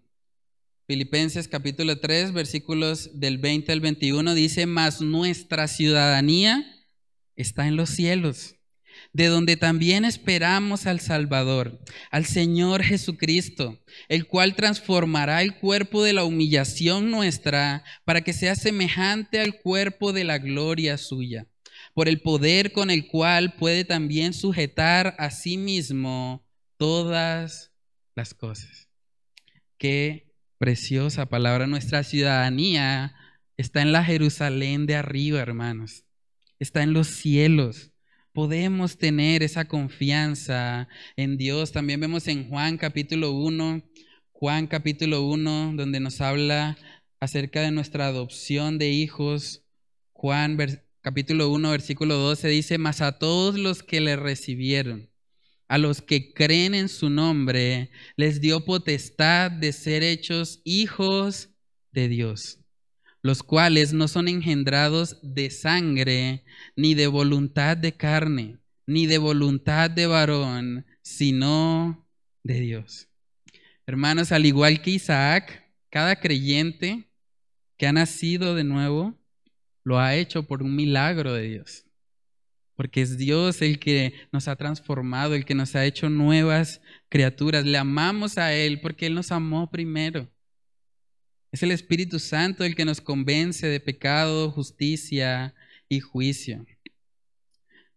[0.86, 6.66] Filipenses capítulo 3, versículos del 20 al 21 dice, mas nuestra ciudadanía
[7.36, 8.56] está en los cielos
[9.12, 16.14] de donde también esperamos al Salvador, al Señor Jesucristo, el cual transformará el cuerpo de
[16.14, 21.46] la humillación nuestra para que sea semejante al cuerpo de la gloria suya,
[21.94, 26.46] por el poder con el cual puede también sujetar a sí mismo
[26.78, 27.72] todas
[28.14, 28.88] las cosas.
[29.76, 31.66] Qué preciosa palabra.
[31.66, 33.14] Nuestra ciudadanía
[33.58, 36.04] está en la Jerusalén de arriba, hermanos.
[36.58, 37.91] Está en los cielos
[38.32, 41.72] podemos tener esa confianza en Dios.
[41.72, 43.82] También vemos en Juan capítulo 1,
[44.32, 46.76] Juan capítulo 1, donde nos habla
[47.20, 49.64] acerca de nuestra adopción de hijos.
[50.12, 50.58] Juan
[51.00, 55.10] capítulo 1, versículo 12 dice, mas a todos los que le recibieron,
[55.68, 61.50] a los que creen en su nombre, les dio potestad de ser hechos hijos
[61.92, 62.61] de Dios
[63.22, 66.44] los cuales no son engendrados de sangre,
[66.76, 72.08] ni de voluntad de carne, ni de voluntad de varón, sino
[72.42, 73.08] de Dios.
[73.86, 77.08] Hermanos, al igual que Isaac, cada creyente
[77.76, 79.18] que ha nacido de nuevo
[79.84, 81.84] lo ha hecho por un milagro de Dios.
[82.74, 87.64] Porque es Dios el que nos ha transformado, el que nos ha hecho nuevas criaturas.
[87.64, 90.31] Le amamos a Él porque Él nos amó primero.
[91.52, 95.54] Es el Espíritu Santo el que nos convence de pecado, justicia
[95.86, 96.64] y juicio.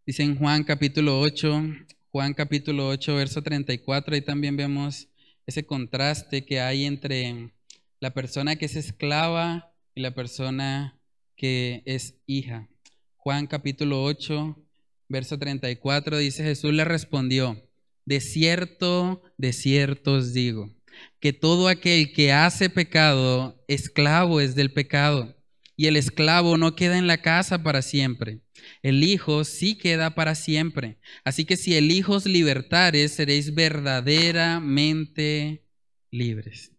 [0.05, 1.63] Dice en Juan capítulo 8,
[2.11, 5.07] Juan capítulo 8, verso 34, ahí también vemos
[5.45, 7.53] ese contraste que hay entre
[8.01, 10.99] la persona que es esclava y la persona
[11.37, 12.67] que es hija.
[13.15, 14.67] Juan capítulo 8,
[15.07, 17.63] verso 34 dice Jesús le respondió,
[18.03, 20.75] de cierto, de cierto os digo
[21.19, 25.35] que todo aquel que hace pecado, esclavo es del pecado.
[25.77, 28.41] Y el esclavo no queda en la casa para siempre.
[28.81, 30.99] El Hijo sí queda para siempre.
[31.23, 35.65] Así que si el Hijo os libertare, seréis verdaderamente
[36.11, 36.71] libres.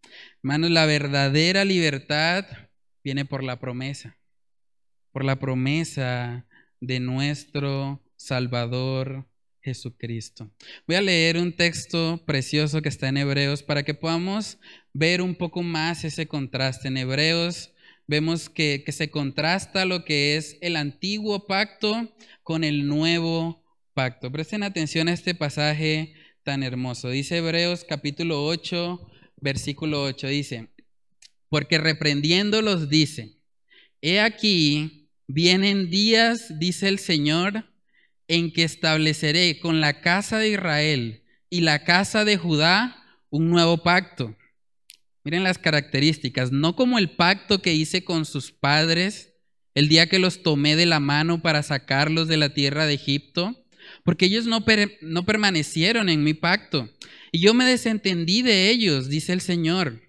[0.43, 2.47] Hermanos, la verdadera libertad
[3.05, 4.19] viene por la promesa.
[5.13, 6.47] Por la promesa
[6.81, 9.27] de nuestro Salvador
[9.67, 10.49] Jesucristo.
[10.87, 14.59] Voy a leer un texto precioso que está en Hebreos para que podamos
[14.93, 16.87] ver un poco más ese contraste.
[16.87, 17.73] En Hebreos
[18.07, 24.31] vemos que, que se contrasta lo que es el antiguo pacto con el nuevo pacto.
[24.31, 27.11] Presten atención a este pasaje tan hermoso.
[27.11, 29.01] Dice Hebreos capítulo 8,
[29.41, 30.69] versículo 8, dice,
[31.49, 33.41] porque reprendiéndolos dice,
[34.01, 37.65] he aquí, vienen días, dice el Señor,
[38.29, 43.79] en que estableceré con la casa de Israel y la casa de Judá un nuevo
[43.79, 44.37] pacto.
[45.25, 49.35] Miren las características, no como el pacto que hice con sus padres
[49.75, 53.67] el día que los tomé de la mano para sacarlos de la tierra de Egipto,
[54.05, 54.65] porque ellos no,
[55.03, 56.89] no permanecieron en mi pacto,
[57.31, 60.06] y yo me desentendí de ellos, dice el Señor.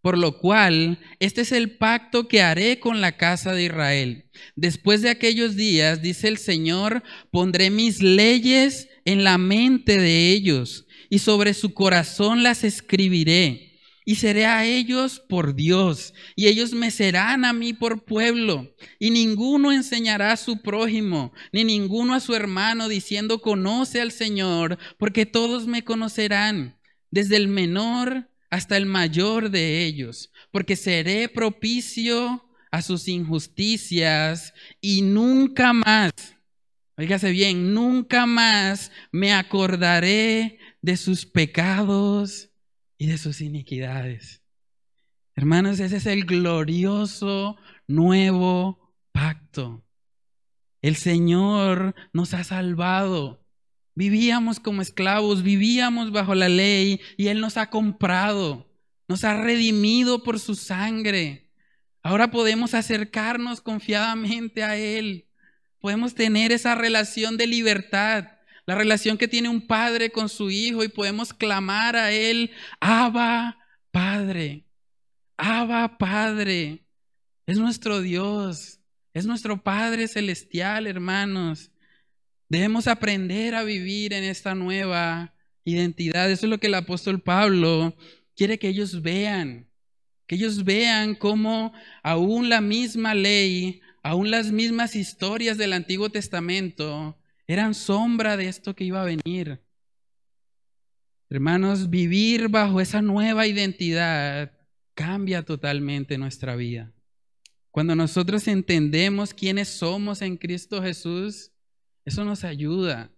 [0.00, 4.30] Por lo cual, este es el pacto que haré con la casa de Israel.
[4.54, 10.86] Después de aquellos días, dice el Señor, pondré mis leyes en la mente de ellos
[11.10, 13.64] y sobre su corazón las escribiré.
[14.04, 18.74] Y seré a ellos por Dios, y ellos me serán a mí por pueblo.
[18.98, 24.78] Y ninguno enseñará a su prójimo, ni ninguno a su hermano, diciendo, conoce al Señor,
[24.96, 26.78] porque todos me conocerán,
[27.10, 35.02] desde el menor hasta el mayor de ellos, porque seré propicio a sus injusticias y
[35.02, 36.12] nunca más,
[36.96, 42.50] oígase bien, nunca más me acordaré de sus pecados
[42.98, 44.42] y de sus iniquidades.
[45.34, 47.56] Hermanos, ese es el glorioso
[47.86, 49.84] nuevo pacto.
[50.82, 53.46] El Señor nos ha salvado
[53.98, 58.70] Vivíamos como esclavos, vivíamos bajo la ley y Él nos ha comprado,
[59.08, 61.50] nos ha redimido por su sangre.
[62.04, 65.26] Ahora podemos acercarnos confiadamente a Él.
[65.80, 68.28] Podemos tener esa relación de libertad,
[68.66, 73.58] la relación que tiene un padre con su hijo y podemos clamar a Él, Abba,
[73.90, 74.64] Padre,
[75.36, 76.84] Abba, Padre.
[77.46, 78.78] Es nuestro Dios,
[79.12, 81.72] es nuestro Padre celestial, hermanos.
[82.48, 85.34] Debemos aprender a vivir en esta nueva
[85.64, 86.30] identidad.
[86.30, 87.94] Eso es lo que el apóstol Pablo
[88.34, 89.68] quiere que ellos vean.
[90.26, 91.72] Que ellos vean cómo
[92.02, 98.74] aún la misma ley, aún las mismas historias del Antiguo Testamento eran sombra de esto
[98.74, 99.60] que iba a venir.
[101.30, 104.52] Hermanos, vivir bajo esa nueva identidad
[104.94, 106.92] cambia totalmente nuestra vida.
[107.70, 111.52] Cuando nosotros entendemos quiénes somos en Cristo Jesús,
[112.08, 113.12] eso nos ayuda.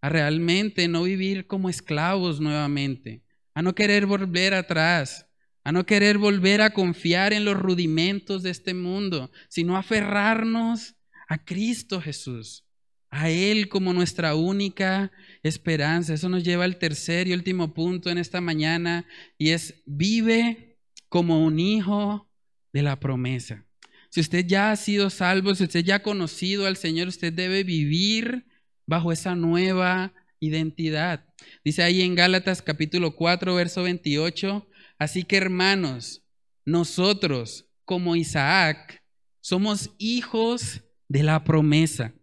[0.00, 5.26] a realmente no vivir como esclavos nuevamente, a no querer volver atrás,
[5.64, 10.94] a no querer volver a confiar en los rudimentos de este mundo, sino aferrarnos
[11.28, 12.64] a Cristo Jesús,
[13.10, 15.10] a Él como nuestra única
[15.42, 16.14] esperanza.
[16.14, 19.04] Eso nos lleva al tercer y último punto en esta mañana
[19.36, 20.78] y es vive
[21.08, 22.30] como un hijo
[22.72, 23.67] de la promesa.
[24.10, 27.62] Si usted ya ha sido salvo, si usted ya ha conocido al Señor, usted debe
[27.64, 28.46] vivir
[28.86, 31.26] bajo esa nueva identidad.
[31.64, 34.66] Dice ahí en Gálatas capítulo 4, verso 28,
[34.98, 36.22] así que hermanos,
[36.64, 39.02] nosotros como Isaac
[39.40, 42.14] somos hijos de la promesa.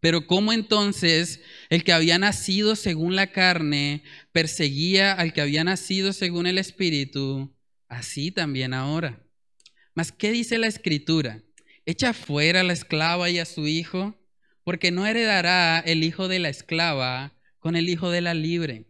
[0.00, 6.12] Pero ¿cómo entonces el que había nacido según la carne perseguía al que había nacido
[6.12, 7.54] según el Espíritu?
[7.88, 9.25] Así también ahora.
[9.96, 11.42] Mas, ¿qué dice la Escritura?
[11.86, 14.14] Echa fuera a la esclava y a su hijo,
[14.62, 18.84] porque no heredará el hijo de la esclava con el hijo de la libre.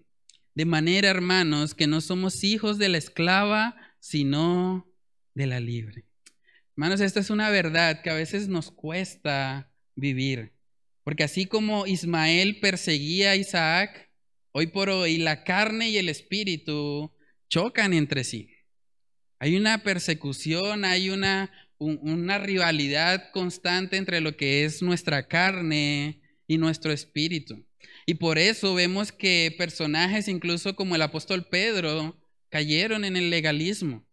[0.57, 4.93] De manera, hermanos, que no somos hijos de la esclava, sino
[5.33, 6.07] de la libre.
[6.73, 10.55] Hermanos, esta es una verdad que a veces nos cuesta vivir.
[11.05, 14.11] Porque así como Ismael perseguía a Isaac,
[14.51, 17.13] hoy por hoy la carne y el espíritu
[17.49, 18.56] chocan entre sí.
[19.47, 26.59] Hay una persecución, hay una, una rivalidad constante entre lo que es nuestra carne y
[26.59, 27.65] nuestro espíritu.
[28.07, 34.05] Y por eso vemos que personajes incluso como el apóstol Pedro cayeron en el legalismo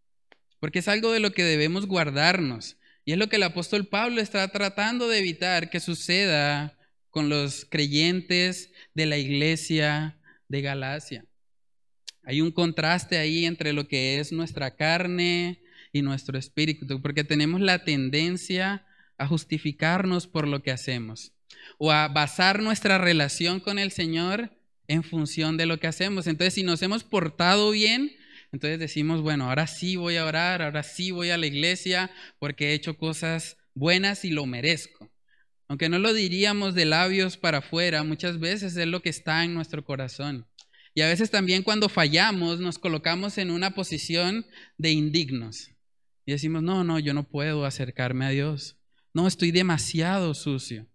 [0.60, 2.78] porque es algo de lo que debemos guardarnos.
[3.04, 6.78] Y es lo que el apóstol Pablo está tratando de evitar que suceda
[7.10, 10.16] con los creyentes de la iglesia
[10.48, 11.26] de Galacia.
[12.24, 15.62] Hay un contraste ahí entre lo que es nuestra carne
[15.92, 18.86] y nuestro espíritu, porque tenemos la tendencia
[19.18, 21.34] a justificarnos por lo que hacemos
[21.78, 24.52] o a basar nuestra relación con el Señor
[24.88, 26.28] en función de lo que hacemos.
[26.28, 28.12] Entonces, si nos hemos portado bien,
[28.52, 32.70] entonces decimos, bueno, ahora sí voy a orar, ahora sí voy a la iglesia porque
[32.70, 35.10] he hecho cosas buenas y lo merezco.
[35.68, 39.54] Aunque no lo diríamos de labios para afuera, muchas veces es lo que está en
[39.54, 40.46] nuestro corazón.
[40.94, 44.46] Y a veces también cuando fallamos nos colocamos en una posición
[44.78, 45.72] de indignos.
[46.26, 48.78] Y decimos, no, no, yo no puedo acercarme a Dios.
[49.14, 50.88] No, estoy demasiado sucio.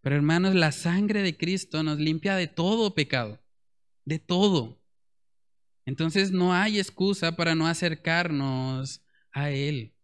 [0.00, 3.40] Pero hermanos, la sangre de Cristo nos limpia de todo pecado,
[4.04, 4.82] de todo.
[5.86, 9.94] Entonces no hay excusa para no acercarnos a Él.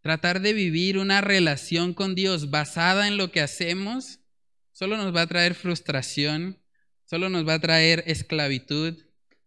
[0.00, 4.20] Tratar de vivir una relación con Dios basada en lo que hacemos
[4.72, 6.61] solo nos va a traer frustración,
[7.12, 8.96] solo nos va a traer esclavitud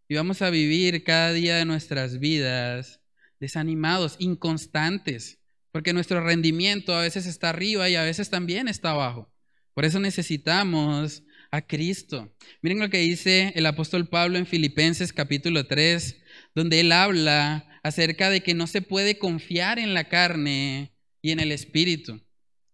[0.07, 3.01] y vamos a vivir cada día de nuestras vidas
[3.39, 5.39] desanimados, inconstantes,
[5.71, 9.33] porque nuestro rendimiento a veces está arriba y a veces también está abajo.
[9.73, 12.31] Por eso necesitamos a Cristo.
[12.61, 16.21] Miren lo que dice el apóstol Pablo en Filipenses capítulo 3,
[16.53, 20.93] donde él habla acerca de que no se puede confiar en la carne
[21.23, 22.21] y en el espíritu.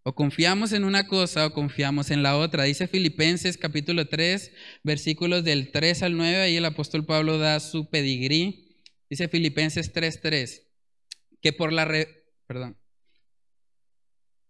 [0.03, 2.63] O confiamos en una cosa o confiamos en la otra.
[2.63, 4.51] Dice Filipenses capítulo 3,
[4.83, 8.79] versículos del 3 al 9, ahí el apóstol Pablo da su pedigrí.
[9.09, 10.63] Dice Filipenses 3:3,
[11.41, 11.85] que por la...
[12.47, 12.77] Perdón,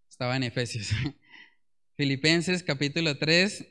[0.10, 0.90] estaba en Efesios.
[1.98, 3.68] Filipenses capítulo 3,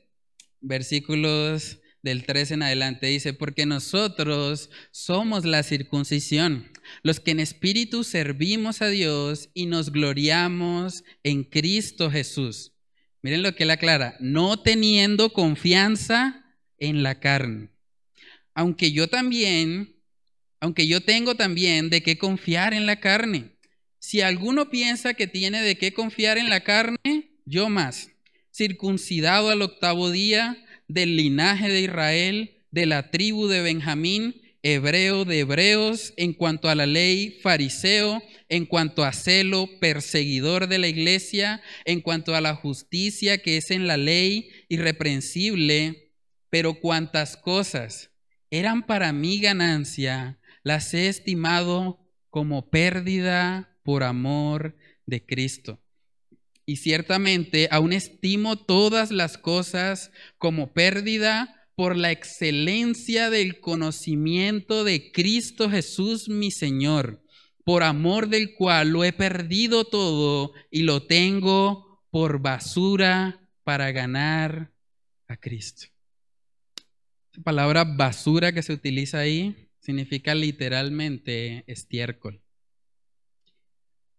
[0.60, 6.70] versículos del 3 en adelante, dice, porque nosotros somos la circuncisión,
[7.02, 12.72] los que en espíritu servimos a Dios y nos gloriamos en Cristo Jesús.
[13.22, 16.44] Miren lo que él aclara, no teniendo confianza
[16.78, 17.68] en la carne.
[18.54, 19.96] Aunque yo también,
[20.58, 23.56] aunque yo tengo también de qué confiar en la carne.
[23.98, 28.10] Si alguno piensa que tiene de qué confiar en la carne, yo más
[28.52, 30.56] circuncidado al octavo día,
[30.92, 36.74] del linaje de Israel, de la tribu de Benjamín, hebreo de hebreos, en cuanto a
[36.74, 42.54] la ley, fariseo, en cuanto a celo, perseguidor de la iglesia, en cuanto a la
[42.54, 46.12] justicia que es en la ley, irreprensible,
[46.50, 48.10] pero cuantas cosas
[48.50, 54.76] eran para mi ganancia, las he estimado como pérdida por amor
[55.06, 55.80] de Cristo.
[56.70, 65.10] Y ciertamente aún estimo todas las cosas como pérdida por la excelencia del conocimiento de
[65.10, 67.24] Cristo Jesús mi Señor,
[67.64, 74.72] por amor del cual lo he perdido todo y lo tengo por basura para ganar
[75.26, 75.88] a Cristo.
[77.32, 82.40] La palabra basura que se utiliza ahí significa literalmente estiércol.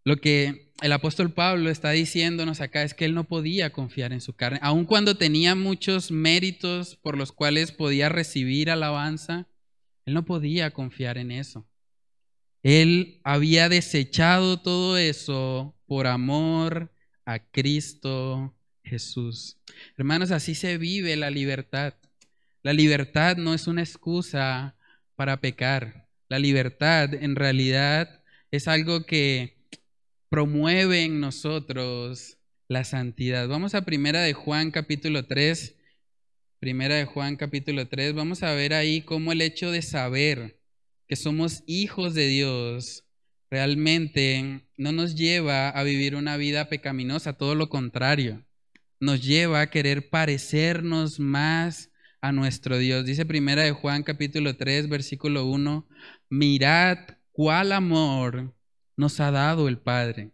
[0.04, 4.22] Lo que el apóstol Pablo está diciéndonos acá es que él no podía confiar en
[4.22, 9.48] su carne, aun cuando tenía muchos méritos por los cuales podía recibir alabanza,
[10.06, 11.68] él no podía confiar en eso.
[12.64, 16.92] Él había desechado todo eso por amor
[17.26, 19.58] a Cristo Jesús.
[19.98, 21.94] Hermanos, así se vive la libertad.
[22.64, 24.76] La libertad no es una excusa
[25.16, 26.08] para pecar.
[26.28, 29.61] La libertad en realidad es algo que
[30.32, 32.38] promueve en nosotros
[32.70, 33.50] la santidad.
[33.50, 35.76] Vamos a Primera de Juan capítulo 3.
[36.58, 38.14] Primera de Juan capítulo 3.
[38.14, 40.58] Vamos a ver ahí cómo el hecho de saber
[41.10, 43.04] que somos hijos de Dios
[43.50, 48.46] realmente no nos lleva a vivir una vida pecaminosa, todo lo contrario.
[49.02, 53.06] Nos lleva a querer parecernos más a nuestro Dios.
[53.06, 55.90] Dice Primera de Juan capítulo 3 versículo 1,
[56.30, 57.00] mirad
[57.34, 58.56] cuál amor
[59.02, 60.32] nos ha dado el Padre,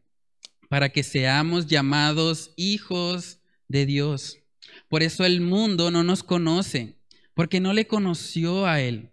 [0.69, 4.37] para que seamos llamados hijos de Dios.
[4.89, 6.99] Por eso el mundo no nos conoce,
[7.33, 9.09] porque no le conoció a Él.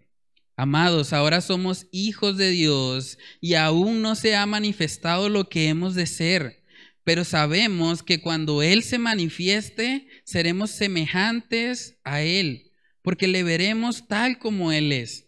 [0.57, 5.95] Amados, ahora somos hijos de Dios y aún no se ha manifestado lo que hemos
[5.95, 6.63] de ser,
[7.03, 14.37] pero sabemos que cuando Él se manifieste, seremos semejantes a Él, porque le veremos tal
[14.37, 15.27] como Él es.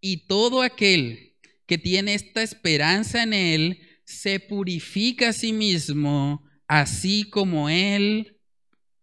[0.00, 1.31] Y todo aquel
[1.72, 8.36] que tiene esta esperanza en Él, se purifica a sí mismo, así como Él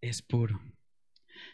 [0.01, 0.61] es puro.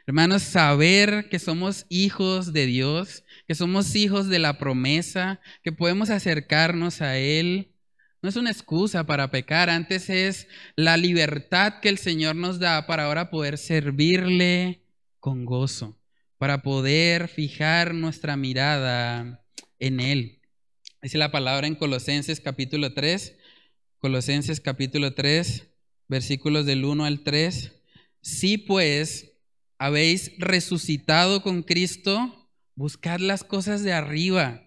[0.06, 6.10] Hermanos, saber que somos hijos de Dios, que somos hijos de la promesa, que podemos
[6.10, 7.72] acercarnos a Él,
[8.22, 12.88] no es una excusa para pecar, antes es la libertad que el Señor nos da
[12.88, 14.84] para ahora poder servirle
[15.22, 15.98] con gozo,
[16.38, 19.46] para poder fijar nuestra mirada
[19.80, 20.42] en Él.
[21.06, 23.38] Dice la palabra en Colosenses capítulo 3,
[24.00, 25.68] Colosenses capítulo 3,
[26.08, 27.74] versículos del 1 al 3.
[28.22, 29.34] Si pues
[29.78, 34.64] habéis resucitado con Cristo, buscad las cosas de arriba,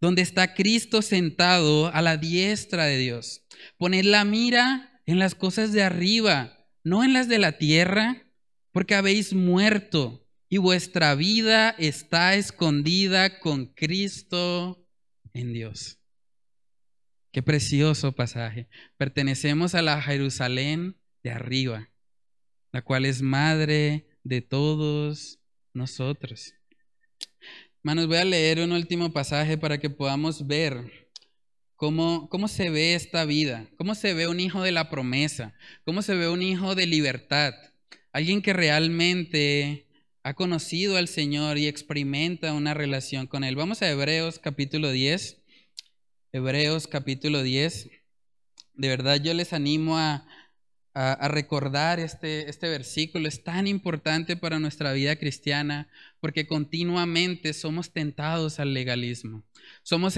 [0.00, 3.46] donde está Cristo sentado a la diestra de Dios.
[3.76, 8.24] Poned la mira en las cosas de arriba, no en las de la tierra,
[8.72, 14.87] porque habéis muerto y vuestra vida está escondida con Cristo
[15.34, 15.98] en Dios.
[17.32, 18.68] Qué precioso pasaje.
[18.96, 21.90] Pertenecemos a la Jerusalén de arriba,
[22.72, 25.38] la cual es madre de todos
[25.74, 26.54] nosotros.
[27.82, 31.08] Hermanos, voy a leer un último pasaje para que podamos ver
[31.76, 35.54] cómo, cómo se ve esta vida, cómo se ve un hijo de la promesa,
[35.84, 37.54] cómo se ve un hijo de libertad,
[38.12, 39.87] alguien que realmente
[40.28, 43.56] ha conocido al Señor y experimenta una relación con Él.
[43.56, 45.38] Vamos a Hebreos capítulo 10.
[46.32, 47.88] Hebreos capítulo 10.
[48.74, 50.26] De verdad yo les animo a,
[50.92, 53.26] a, recordar este, este versículo.
[53.26, 55.88] Es tan importante para nuestra vida cristiana
[56.20, 59.46] porque continuamente somos tentados al legalismo.
[59.82, 60.16] Somos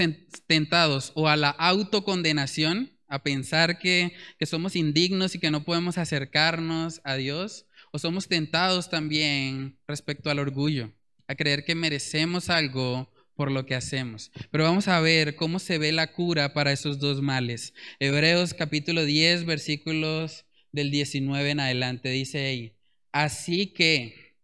[0.49, 5.99] tentados o a la autocondenación, a pensar que, que somos indignos y que no podemos
[5.99, 10.93] acercarnos a Dios o somos tentados también respecto al orgullo,
[11.27, 14.31] a creer que merecemos algo por lo que hacemos.
[14.51, 17.75] Pero vamos a ver cómo se ve la cura para esos dos males.
[17.99, 22.77] Hebreos capítulo 10, versículos del 19 en adelante, dice
[23.13, 24.37] así que,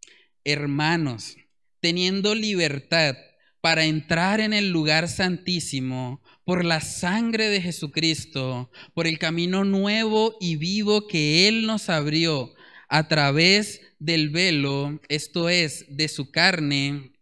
[0.44, 1.36] hermanos,
[1.80, 3.16] teniendo libertad
[3.60, 10.36] para entrar en el lugar santísimo por la sangre de Jesucristo, por el camino nuevo
[10.40, 12.55] y vivo que Él nos abrió
[12.88, 17.12] a través del velo, esto es, de su carne,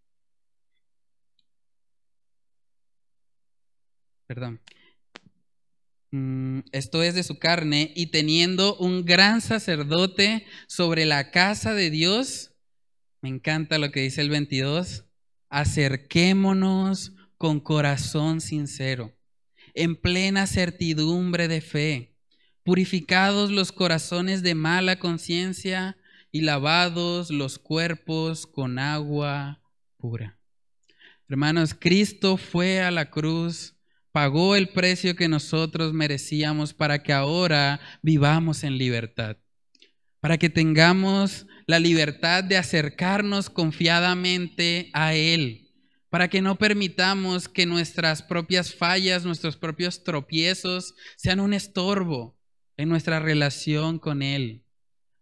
[4.27, 4.61] perdón,
[6.11, 11.91] mm, esto es de su carne, y teniendo un gran sacerdote sobre la casa de
[11.91, 12.53] Dios,
[13.23, 15.05] me encanta lo que dice el 22,
[15.49, 19.17] acerquémonos con corazón sincero,
[19.73, 22.14] en plena certidumbre de fe
[22.65, 25.97] purificados los corazones de mala conciencia
[26.33, 29.61] y lavados los cuerpos con agua
[29.99, 30.39] pura.
[31.29, 33.77] Hermanos, Cristo fue a la cruz,
[34.13, 39.37] pagó el precio que nosotros merecíamos para que ahora vivamos en libertad,
[40.21, 45.73] para que tengamos la libertad de acercarnos confiadamente a Él,
[46.11, 52.34] para que no permitamos que nuestras propias fallas, nuestros propios tropiezos sean un estorbo,
[52.77, 54.65] en nuestra relación con Él.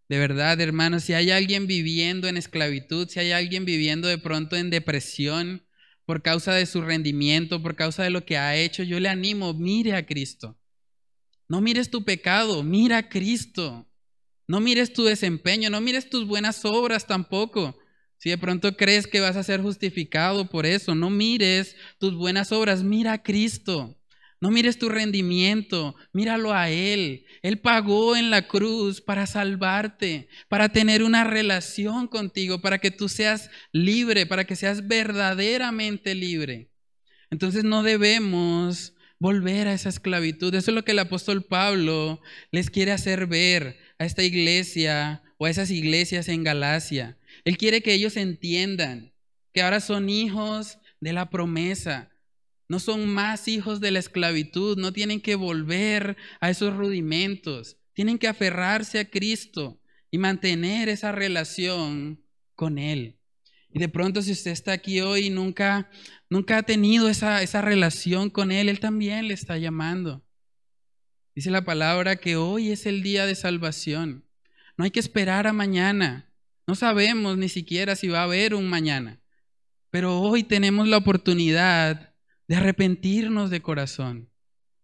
[0.09, 4.57] De verdad, hermanos, si hay alguien viviendo en esclavitud, si hay alguien viviendo de pronto
[4.57, 5.65] en depresión
[6.05, 9.55] por causa de su rendimiento, por causa de lo que ha hecho, yo le animo,
[9.55, 10.59] mire a Cristo.
[11.49, 13.89] No mires tu pecado, mira a Cristo.
[14.49, 17.79] No mires tu desempeño, no mires tus buenas obras tampoco.
[18.19, 22.53] Si de pronto crees que vas a ser justificado por eso, no mires tus buenas
[22.53, 23.99] obras, mira a Cristo.
[24.43, 27.27] No mires tu rendimiento, míralo a Él.
[27.43, 33.09] Él pagó en la cruz para salvarte, para tener una relación contigo, para que tú
[33.09, 36.73] seas libre, para que seas verdaderamente libre.
[37.31, 40.53] Entonces no debemos volver a esa esclavitud.
[40.53, 42.21] Eso es lo que el apóstol Pablo
[42.51, 47.17] les quiere hacer ver a esta iglesia o a esas iglesias en Galacia.
[47.45, 49.13] Él quiere que ellos entiendan
[49.55, 52.12] que ahora son hijos de la promesa,
[52.73, 58.17] no son más hijos de la esclavitud, no tienen que volver a esos rudimentos, tienen
[58.17, 59.79] que aferrarse a Cristo
[60.11, 63.19] y mantener esa relación con Él.
[63.69, 65.91] Y de pronto si usted está aquí hoy y nunca,
[66.31, 70.25] nunca ha tenido esa, esa relación con Él, Él también le está llamando.
[71.35, 74.25] Dice la palabra que hoy es el día de salvación.
[74.79, 76.33] No hay que esperar a mañana.
[76.67, 79.21] No sabemos ni siquiera si va a haber un mañana.
[79.91, 82.12] Pero hoy tenemos la oportunidad
[82.53, 84.29] de arrepentirnos de corazón,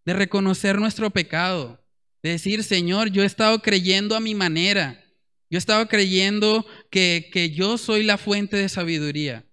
[0.06, 1.84] de reconocer nuestro pecado,
[2.22, 5.04] de decir, Señor, yo he estado creyendo a mi manera,
[5.50, 9.44] yo he estado creyendo que, que yo soy la fuente de sabiduría,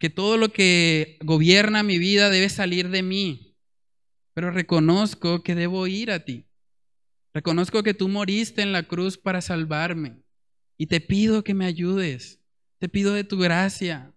[0.00, 3.56] que todo lo que gobierna mi vida debe salir de mí,
[4.34, 6.46] pero reconozco que debo ir a ti.
[7.32, 10.20] Reconozco que tú moriste en la cruz para salvarme
[10.76, 12.40] y te pido que me ayudes.
[12.80, 14.15] Te pido de tu gracia.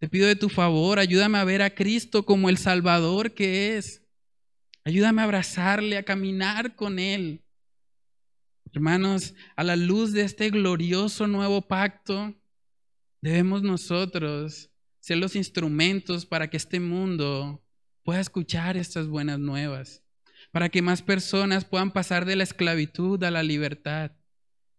[0.00, 4.02] Te pido de tu favor, ayúdame a ver a Cristo como el Salvador que es.
[4.82, 7.44] Ayúdame a abrazarle, a caminar con Él.
[8.72, 12.34] Hermanos, a la luz de este glorioso nuevo pacto,
[13.20, 14.70] debemos nosotros
[15.00, 17.62] ser los instrumentos para que este mundo
[18.02, 20.02] pueda escuchar estas buenas nuevas,
[20.50, 24.12] para que más personas puedan pasar de la esclavitud a la libertad,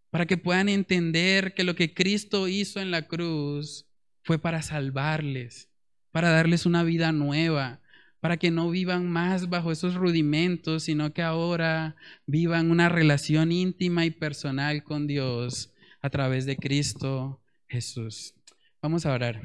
[0.10, 3.91] para que puedan entender que lo que Cristo hizo en la cruz
[4.24, 5.70] fue para salvarles,
[6.12, 7.80] para darles una vida nueva,
[8.20, 11.96] para que no vivan más bajo esos rudimentos, sino que ahora
[12.28, 18.36] vivan una relación íntima y personal con Dios a través de Cristo Jesús.
[18.82, 19.42] Vamos a orar.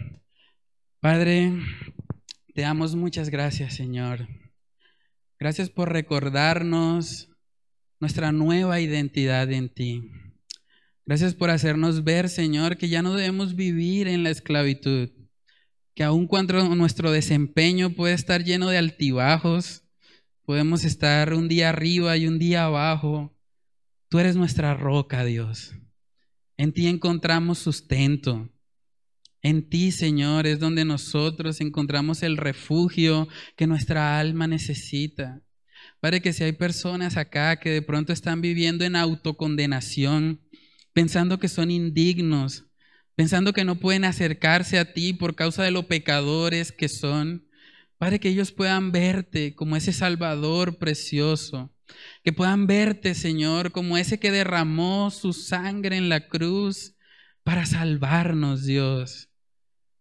[1.01, 1.53] Padre,
[2.55, 4.29] te damos muchas gracias, Señor.
[5.39, 7.31] Gracias por recordarnos
[8.01, 10.11] nuestra nueva identidad en ti.
[11.07, 15.11] Gracias por hacernos ver, Señor, que ya no debemos vivir en la esclavitud,
[15.95, 19.85] que aun cuando nuestro desempeño puede estar lleno de altibajos,
[20.45, 23.39] podemos estar un día arriba y un día abajo,
[24.09, 25.77] tú eres nuestra roca, Dios.
[26.57, 28.51] En ti encontramos sustento.
[29.43, 35.41] En ti, Señor, es donde nosotros encontramos el refugio que nuestra alma necesita.
[36.01, 40.41] Padre, que si hay personas acá que de pronto están viviendo en autocondenación,
[40.97, 42.65] pensando que son indignos,
[43.17, 47.47] pensando que no pueden acercarse a ti por causa de lo pecadores que son.
[47.99, 51.71] Padre, que ellos puedan verte como ese Salvador precioso,
[52.25, 56.95] que puedan verte, Señor, como ese que derramó su sangre en la cruz
[57.43, 59.29] para salvarnos, Dios.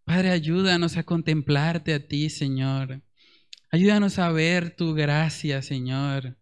[0.05, 3.01] Padre, ayúdanos a contemplarte a ti, Señor.
[3.69, 6.37] Ayúdanos a ver tu gracia, Señor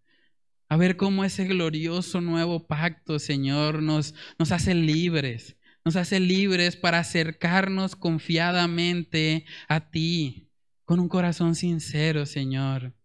[0.70, 6.76] a ver cómo ese glorioso nuevo pacto, Señor, nos, nos hace libres, nos hace libres
[6.76, 10.50] para acercarnos confiadamente a ti,
[10.86, 12.96] con un corazón sincero, Señor.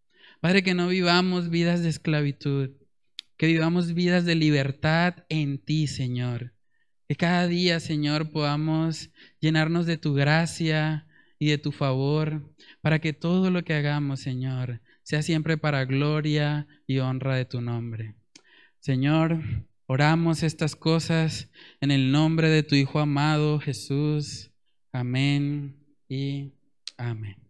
[0.40, 2.70] Padre, que no vivamos vidas de esclavitud,
[3.36, 6.54] que vivamos vidas de libertad en ti, Señor.
[7.08, 11.06] Que cada día, Señor, podamos llenarnos de tu gracia
[11.38, 16.66] y de tu favor, para que todo lo que hagamos, Señor, sea siempre para gloria
[16.86, 18.14] y honra de tu nombre.
[18.78, 19.40] Señor,
[19.86, 21.50] oramos estas cosas
[21.80, 24.50] en el nombre de tu Hijo amado Jesús.
[24.92, 26.52] Amén y
[26.98, 27.47] amén.